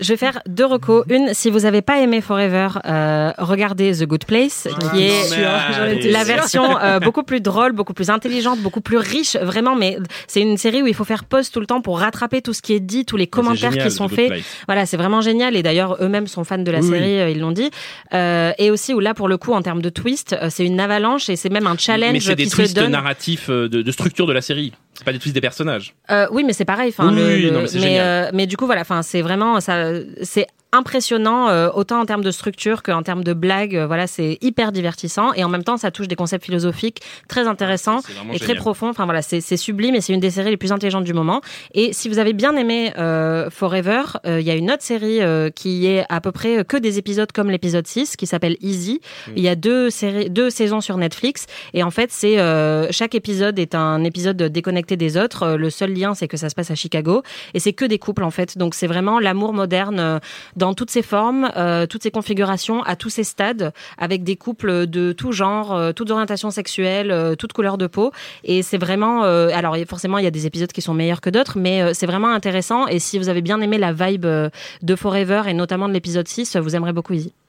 je 0.00 0.12
vais 0.12 0.16
faire 0.16 0.40
deux 0.46 0.64
recos. 0.64 1.04
Une, 1.08 1.32
si 1.32 1.48
vous 1.48 1.60
n'avez 1.60 1.80
pas 1.80 2.00
aimé 2.00 2.20
Forever, 2.20 2.68
euh, 2.84 3.30
regardez 3.38 3.92
The 3.92 4.04
Good 4.04 4.24
Place, 4.24 4.66
qui 4.80 5.04
est 5.04 5.30
mais 5.36 6.10
la 6.10 6.24
version 6.24 6.76
euh, 6.78 6.98
beaucoup 7.06 7.22
plus 7.22 7.40
drôle, 7.40 7.70
beaucoup 7.72 7.94
plus 7.94 8.10
intelligente, 8.10 8.58
beaucoup 8.60 8.80
plus 8.80 8.96
riche, 8.96 9.36
vraiment. 9.36 9.76
Mais 9.76 9.98
c'est 10.26 10.40
une 10.40 10.56
série 10.56 10.82
où 10.82 10.88
il 10.88 10.94
faut 10.94 11.04
faire 11.04 11.24
pause 11.24 11.52
tout 11.52 11.60
le 11.60 11.66
temps 11.66 11.80
pour 11.80 12.00
rattraper 12.00 12.42
tout 12.42 12.52
ce 12.52 12.62
qui 12.62 12.72
est 12.74 12.80
dit, 12.80 12.95
tous 13.04 13.16
les 13.16 13.26
commentaires 13.26 13.70
C'est 13.72 13.78
génial, 13.80 13.88
qui 13.88 13.94
sont 13.94 14.08
faits. 14.08 14.32
Voilà, 14.66 14.86
c'est 14.86 14.96
vraiment 14.96 15.20
génial. 15.20 15.56
Et 15.56 15.62
d'ailleurs, 15.62 15.96
eux-mêmes 16.00 16.26
sont 16.26 16.44
fans 16.44 16.58
de 16.58 16.70
la 16.70 16.80
Oui, 16.80 16.88
série, 16.88 17.20
euh, 17.20 17.30
ils 17.30 17.38
l'ont 17.40 17.52
dit. 17.52 17.70
Euh, 18.14 18.52
et 18.58 18.70
aussi 18.70 18.94
où 18.94 19.00
là, 19.00 19.14
pour 19.14 19.28
le 19.28 19.36
coup, 19.36 19.52
en 19.52 19.62
termes 19.62 19.82
de 19.82 19.90
twist, 19.90 20.34
euh, 20.40 20.48
c'est 20.50 20.64
une 20.64 20.80
avalanche 20.80 21.28
et 21.28 21.36
c'est 21.36 21.50
même 21.50 21.66
un 21.66 21.76
challenge 21.76 22.12
Mais 22.12 22.20
c'est 22.20 22.34
des 22.36 22.44
qui 22.44 22.50
se 22.50 22.56
twists 22.56 22.76
donne. 22.76 22.92
narratifs 22.92 23.50
de, 23.50 23.66
de 23.66 23.90
structure 23.92 24.26
de 24.26 24.32
la 24.32 24.40
série. 24.40 24.72
C'est 24.96 25.04
pas 25.04 25.12
des 25.12 25.18
twists 25.18 25.34
des 25.34 25.40
personnages. 25.40 25.94
Euh, 26.10 26.26
oui, 26.30 26.42
mais 26.44 26.52
c'est 26.52 26.64
pareil. 26.64 26.88
Enfin, 26.96 27.10
Oui, 27.10 27.16
le- 27.16 27.26
oui, 27.26 27.42
le- 27.42 27.50
non, 27.50 27.60
mais 27.62 27.68
c'est 27.68 27.78
mais, 27.78 27.86
génial. 27.88 28.06
euh, 28.26 28.30
mais 28.34 28.46
du 28.46 28.56
coup, 28.56 28.66
voilà. 28.66 28.80
Enfin, 28.80 29.02
c'est 29.02 29.22
vraiment 29.22 29.60
ça. 29.60 29.90
C'est 30.22 30.46
impressionnant 30.72 31.48
euh, 31.48 31.70
autant 31.74 32.00
en 32.00 32.04
termes 32.06 32.24
de 32.24 32.30
structure 32.30 32.82
qu'en 32.82 33.02
termes 33.02 33.24
de 33.24 33.32
blagues. 33.32 33.76
Voilà, 33.86 34.06
c'est 34.06 34.36
hyper 34.42 34.72
divertissant 34.72 35.32
et 35.32 35.42
en 35.44 35.48
même 35.48 35.62
temps, 35.64 35.76
ça 35.78 35.90
touche 35.90 36.08
des 36.08 36.16
concepts 36.16 36.44
philosophiques 36.44 37.00
très 37.28 37.46
intéressants 37.46 38.00
et 38.32 38.38
très 38.38 38.54
profonds. 38.56 38.88
Enfin 38.90 39.04
voilà, 39.04 39.22
c'est 39.22 39.40
sublime 39.56 39.94
et 39.94 40.00
c'est 40.00 40.12
une 40.12 40.20
des 40.20 40.30
séries 40.30 40.50
les 40.50 40.56
plus 40.56 40.72
intelligentes 40.72 41.04
du 41.04 41.14
moment. 41.14 41.40
Et 41.72 41.92
si 41.92 42.08
vous 42.08 42.18
avez 42.18 42.32
bien 42.32 42.54
aimé 42.56 42.92
Forever, 43.50 44.02
il 44.26 44.40
y 44.42 44.50
a 44.50 44.54
une 44.54 44.70
autre 44.70 44.82
série 44.82 45.20
qui 45.54 45.86
est 45.86 46.04
à 46.08 46.20
peu 46.20 46.32
près 46.32 46.64
que 46.64 46.76
des 46.76 46.98
épisodes 46.98 47.30
comme 47.32 47.50
l'épisode 47.50 47.86
6 47.86 48.16
qui 48.16 48.26
s'appelle 48.26 48.56
Easy. 48.60 49.00
Mm. 49.28 49.32
Il 49.36 49.42
y 49.42 49.48
a 49.48 49.54
deux 49.56 49.90
séries, 49.90 50.30
deux 50.30 50.50
saisons 50.50 50.80
sur 50.80 50.96
Netflix 50.98 51.46
et 51.74 51.82
en 51.82 51.90
fait, 51.90 52.10
c'est 52.12 52.36
chaque 52.90 53.14
épisode 53.14 53.58
est 53.58 53.74
un 53.74 54.04
épisode 54.04 54.36
déconnecté 54.42 54.85
des 54.94 55.16
autres. 55.16 55.42
Euh, 55.42 55.56
Le 55.56 55.70
seul 55.70 55.92
lien, 55.92 56.14
c'est 56.14 56.28
que 56.28 56.36
ça 56.36 56.48
se 56.48 56.54
passe 56.54 56.70
à 56.70 56.76
Chicago 56.76 57.24
et 57.54 57.58
c'est 57.58 57.72
que 57.72 57.84
des 57.84 57.98
couples 57.98 58.22
en 58.22 58.30
fait. 58.30 58.56
Donc 58.56 58.76
c'est 58.76 58.86
vraiment 58.86 59.18
l'amour 59.18 59.52
moderne 59.52 59.98
euh, 59.98 60.18
dans 60.54 60.74
toutes 60.74 60.90
ses 60.90 61.02
formes, 61.02 61.50
euh, 61.56 61.86
toutes 61.86 62.02
ses 62.04 62.12
configurations, 62.12 62.82
à 62.84 62.94
tous 62.94 63.10
ses 63.10 63.24
stades, 63.24 63.72
avec 63.98 64.22
des 64.22 64.36
couples 64.36 64.86
de 64.86 65.12
tout 65.12 65.32
genre, 65.32 65.74
euh, 65.74 65.92
toutes 65.92 66.10
orientations 66.10 66.50
sexuelles, 66.50 67.10
euh, 67.10 67.34
toutes 67.34 67.52
couleurs 67.52 67.78
de 67.78 67.86
peau. 67.86 68.12
Et 68.44 68.62
c'est 68.62 68.78
vraiment, 68.78 69.22
alors 69.22 69.76
forcément, 69.88 70.18
il 70.18 70.24
y 70.24 70.26
a 70.26 70.30
des 70.30 70.46
épisodes 70.46 70.70
qui 70.70 70.82
sont 70.82 70.94
meilleurs 70.94 71.20
que 71.20 71.30
d'autres, 71.30 71.58
mais 71.58 71.94
c'est 71.94 72.06
vraiment 72.06 72.28
intéressant. 72.28 72.86
Et 72.86 72.98
si 72.98 73.18
vous 73.18 73.28
avez 73.28 73.42
bien 73.42 73.60
aimé 73.60 73.78
la 73.78 73.92
vibe 73.92 74.26
de 74.26 74.96
Forever 74.96 75.42
et 75.46 75.54
notamment 75.54 75.88
de 75.88 75.94
l'épisode 75.94 76.28
6, 76.28 76.56
vous 76.56 76.76
aimerez 76.76 76.92
beaucoup 76.92 77.14
Easy. 77.14 77.45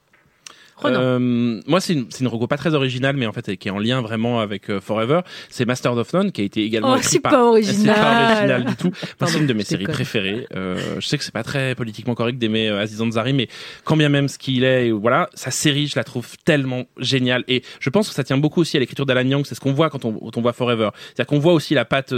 Euh, 0.84 1.60
moi, 1.66 1.80
c'est 1.80 1.92
une, 1.94 2.06
c'est 2.10 2.20
une 2.20 2.28
reco 2.28 2.46
pas 2.46 2.56
très 2.56 2.74
originale, 2.74 3.16
mais 3.16 3.26
en 3.26 3.32
fait, 3.32 3.56
qui 3.56 3.68
est 3.68 3.70
en 3.70 3.78
lien 3.78 4.00
vraiment 4.00 4.40
avec 4.40 4.70
euh, 4.70 4.80
Forever. 4.80 5.20
C'est 5.50 5.64
Masters 5.64 5.96
of 5.96 6.12
None, 6.12 6.32
qui 6.32 6.40
a 6.42 6.44
été 6.44 6.62
également 6.64 6.94
Oh, 6.94 6.98
c'est 7.02 7.20
par- 7.20 7.32
pas 7.32 7.44
original. 7.44 7.96
C'est 7.96 8.02
pas 8.02 8.32
original 8.32 8.64
du 8.64 8.76
tout. 8.76 8.90
C'est 9.26 9.38
une 9.38 9.46
de 9.46 9.52
mes 9.52 9.64
séries 9.64 9.84
préférées. 9.84 10.46
Euh, 10.54 10.76
je 11.00 11.06
sais 11.06 11.18
que 11.18 11.24
c'est 11.24 11.32
pas 11.34 11.42
très 11.42 11.74
politiquement 11.74 12.14
correct 12.14 12.38
d'aimer 12.38 12.68
euh, 12.68 12.80
Aziz 12.80 13.00
Ansari, 13.00 13.32
mais 13.32 13.48
quand 13.84 13.96
bien 13.96 14.08
même 14.08 14.28
ce 14.28 14.38
qu'il 14.38 14.64
est, 14.64 14.90
voilà, 14.90 15.28
sa 15.34 15.50
série, 15.50 15.86
je 15.86 15.96
la 15.96 16.04
trouve 16.04 16.26
tellement 16.44 16.84
géniale. 16.98 17.44
Et 17.48 17.62
je 17.80 17.90
pense 17.90 18.08
que 18.08 18.14
ça 18.14 18.24
tient 18.24 18.38
beaucoup 18.38 18.60
aussi 18.60 18.76
à 18.76 18.80
l'écriture 18.80 19.06
d'Alan 19.06 19.28
Young. 19.28 19.44
C'est 19.46 19.54
ce 19.54 19.60
qu'on 19.60 19.72
voit 19.72 19.90
quand 19.90 20.04
on, 20.04 20.12
quand 20.12 20.36
on 20.36 20.42
voit 20.42 20.52
Forever. 20.52 20.90
C'est-à-dire 21.06 21.26
qu'on 21.26 21.38
voit 21.38 21.52
aussi 21.52 21.74
la 21.74 21.84
patte 21.84 22.14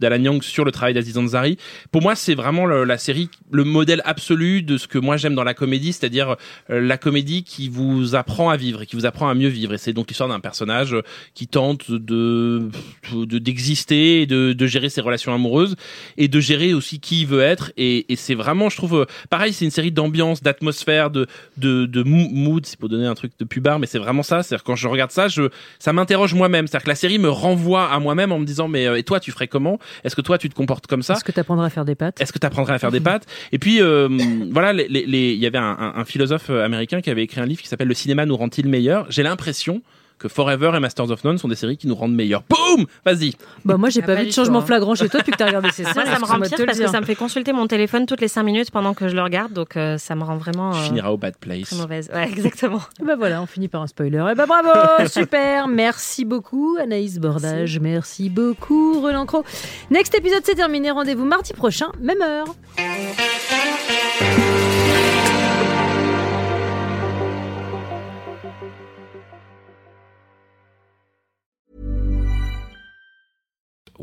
d'Alan 0.00 0.22
Young 0.22 0.42
sur 0.42 0.64
le 0.64 0.72
travail 0.72 0.94
d'Aziz 0.94 1.16
Ansari. 1.18 1.56
Pour 1.90 2.02
moi, 2.02 2.14
c'est 2.14 2.34
vraiment 2.34 2.66
le- 2.66 2.84
la 2.84 2.98
série, 2.98 3.28
le 3.50 3.64
modèle 3.64 4.02
absolu 4.04 4.62
de 4.62 4.76
ce 4.78 4.86
que 4.88 4.98
moi 4.98 5.16
j'aime 5.16 5.34
dans 5.34 5.44
la 5.44 5.54
comédie, 5.54 5.92
c'est-à-dire 5.92 6.36
la 6.68 6.96
comédie 6.98 7.44
qui 7.44 7.68
vous 7.68 8.03
apprend 8.14 8.50
à 8.50 8.56
vivre 8.56 8.82
et 8.82 8.86
qui 8.86 8.96
vous 8.96 9.06
apprend 9.06 9.28
à 9.28 9.34
mieux 9.34 9.48
vivre. 9.48 9.72
Et 9.74 9.78
c'est 9.78 9.92
donc 9.92 10.08
l'histoire 10.08 10.28
d'un 10.28 10.40
personnage 10.40 10.94
qui 11.34 11.46
tente 11.48 11.90
de 11.90 12.68
de- 13.12 13.38
d'exister 13.38 14.22
et 14.22 14.26
de, 14.26 14.52
de 14.52 14.66
gérer 14.66 14.88
ses 14.88 15.00
relations 15.00 15.32
amoureuses 15.34 15.76
et 16.16 16.28
de 16.28 16.40
gérer 16.40 16.74
aussi 16.74 17.00
qui 17.00 17.22
il 17.22 17.26
veut 17.26 17.40
être. 17.40 17.72
Et, 17.76 18.12
et 18.12 18.16
c'est 18.16 18.34
vraiment, 18.34 18.68
je 18.68 18.76
trouve, 18.76 19.06
pareil, 19.30 19.52
c'est 19.52 19.64
une 19.64 19.70
série 19.70 19.90
d'ambiance, 19.92 20.42
d'atmosphère, 20.42 21.10
de 21.10 21.26
de, 21.56 22.02
mood, 22.04 22.66
c'est 22.66 22.78
pour 22.78 22.88
donner 22.88 23.06
un 23.06 23.14
truc 23.14 23.32
de 23.38 23.44
pubard, 23.44 23.78
mais 23.78 23.86
c'est 23.86 23.98
vraiment 23.98 24.22
ça. 24.22 24.42
C'est-à-dire 24.42 24.64
quand 24.64 24.76
je 24.76 24.86
regarde 24.88 25.10
ça, 25.10 25.28
je 25.28 25.48
ça 25.78 25.92
m'interroge 25.92 26.34
moi-même. 26.34 26.66
C'est-à-dire 26.66 26.84
que 26.84 26.90
la 26.90 26.94
série 26.94 27.18
me 27.18 27.30
renvoie 27.30 27.90
à 27.90 27.98
moi-même 28.00 28.32
en 28.32 28.38
me 28.38 28.44
disant 28.44 28.68
mais 28.68 28.86
euh, 28.86 28.96
et 28.96 29.02
toi 29.02 29.20
tu 29.20 29.32
ferais 29.32 29.48
comment? 29.48 29.78
Est-ce 30.04 30.14
que 30.16 30.20
toi 30.20 30.36
tu 30.38 30.48
te 30.48 30.54
comportes 30.54 30.86
comme 30.86 31.02
ça? 31.02 31.14
Est-ce 31.14 31.24
que 31.24 31.32
tu 31.32 31.40
apprendras 31.40 31.66
à 31.66 31.70
faire 31.70 31.84
des 31.84 31.94
pâtes? 31.94 32.20
Est-ce 32.20 32.32
que 32.32 32.38
tu 32.38 32.46
apprendrais 32.46 32.74
à 32.74 32.78
faire 32.78 32.90
des 32.90 33.00
pâtes? 33.08 33.26
Et 33.52 33.58
puis 33.58 33.80
euh, 33.80 34.08
voilà, 34.50 34.72
les- 34.72 34.88
les- 34.88 35.06
les- 35.06 35.32
il 35.34 35.38
y 35.38 35.46
avait 35.46 35.58
un, 35.58 35.62
un- 35.78 35.92
un 35.96 36.04
philosophe 36.04 36.50
américain 36.50 37.00
qui 37.00 37.10
avait 37.10 37.22
écrit 37.22 37.40
un 37.40 37.46
livre 37.46 37.62
qui 37.62 37.68
s'appelle 37.68 37.88
Le 37.94 37.96
cinéma 37.96 38.26
nous 38.26 38.36
rend-il 38.36 38.66
meilleur? 38.68 39.06
J'ai 39.08 39.22
l'impression 39.22 39.80
que 40.18 40.26
Forever 40.28 40.72
et 40.74 40.80
Masters 40.80 41.10
of 41.12 41.22
None 41.22 41.38
sont 41.38 41.46
des 41.46 41.54
séries 41.54 41.76
qui 41.76 41.86
nous 41.86 41.94
rendent 41.94 42.12
meilleurs. 42.14 42.42
Boum 42.48 42.86
Vas-y. 43.04 43.34
Bah 43.64 43.76
moi 43.76 43.88
j'ai 43.88 44.00
Ah, 44.02 44.06
pas 44.06 44.14
pas 44.16 44.22
vu 44.22 44.26
de 44.26 44.32
changement 44.32 44.58
hein. 44.58 44.66
flagrant 44.66 44.96
chez 44.96 45.08
toi 45.08 45.20
depuis 45.20 45.30
que 45.30 45.36
t'as 45.36 45.46
regardé 45.46 45.68
ces 45.70 45.84
séries. 45.84 45.94
Moi, 45.94 46.04
ça 46.06 46.18
me 46.18 46.24
rend 46.24 46.40
pire 46.40 46.66
parce 46.66 46.78
que 46.80 46.88
ça 46.88 47.00
me 47.00 47.06
fait 47.06 47.14
consulter 47.14 47.52
mon 47.52 47.68
téléphone 47.68 48.06
toutes 48.06 48.20
les 48.20 48.26
5 48.26 48.42
minutes 48.42 48.70
pendant 48.72 48.94
que 48.94 49.06
je 49.06 49.14
le 49.14 49.22
regarde, 49.22 49.52
donc 49.52 49.76
euh, 49.76 49.96
ça 49.96 50.16
me 50.16 50.24
rend 50.24 50.36
vraiment 50.36 50.72
Tu 50.72 50.78
euh, 50.78 50.82
finiras 50.82 51.10
au 51.10 51.16
bad 51.16 51.36
place. 51.36 51.62
très 51.68 51.76
mauvaise. 51.76 52.10
Ouais, 52.12 52.28
exactement. 52.32 52.80
Et 53.00 53.04
bah 53.04 53.14
voilà, 53.16 53.40
on 53.42 53.46
finit 53.46 53.68
par 53.68 53.82
un 53.82 53.86
spoiler. 53.86 54.24
Et 54.32 54.34
bah 54.34 54.46
bravo, 54.46 54.70
super, 55.08 55.68
merci 55.68 56.24
beaucoup 56.24 56.76
Anaïs 56.82 57.20
Bordage, 57.20 57.78
merci, 57.78 58.28
beaucoup 58.28 59.00
Roland 59.00 59.26
Cros. 59.26 59.44
Next 59.92 60.12
épisode 60.16 60.42
c'est 60.44 60.56
terminé, 60.56 60.90
rendez-vous 60.90 61.24
mardi 61.24 61.52
prochain, 61.52 61.92
même 62.00 62.22
heure. 62.22 62.46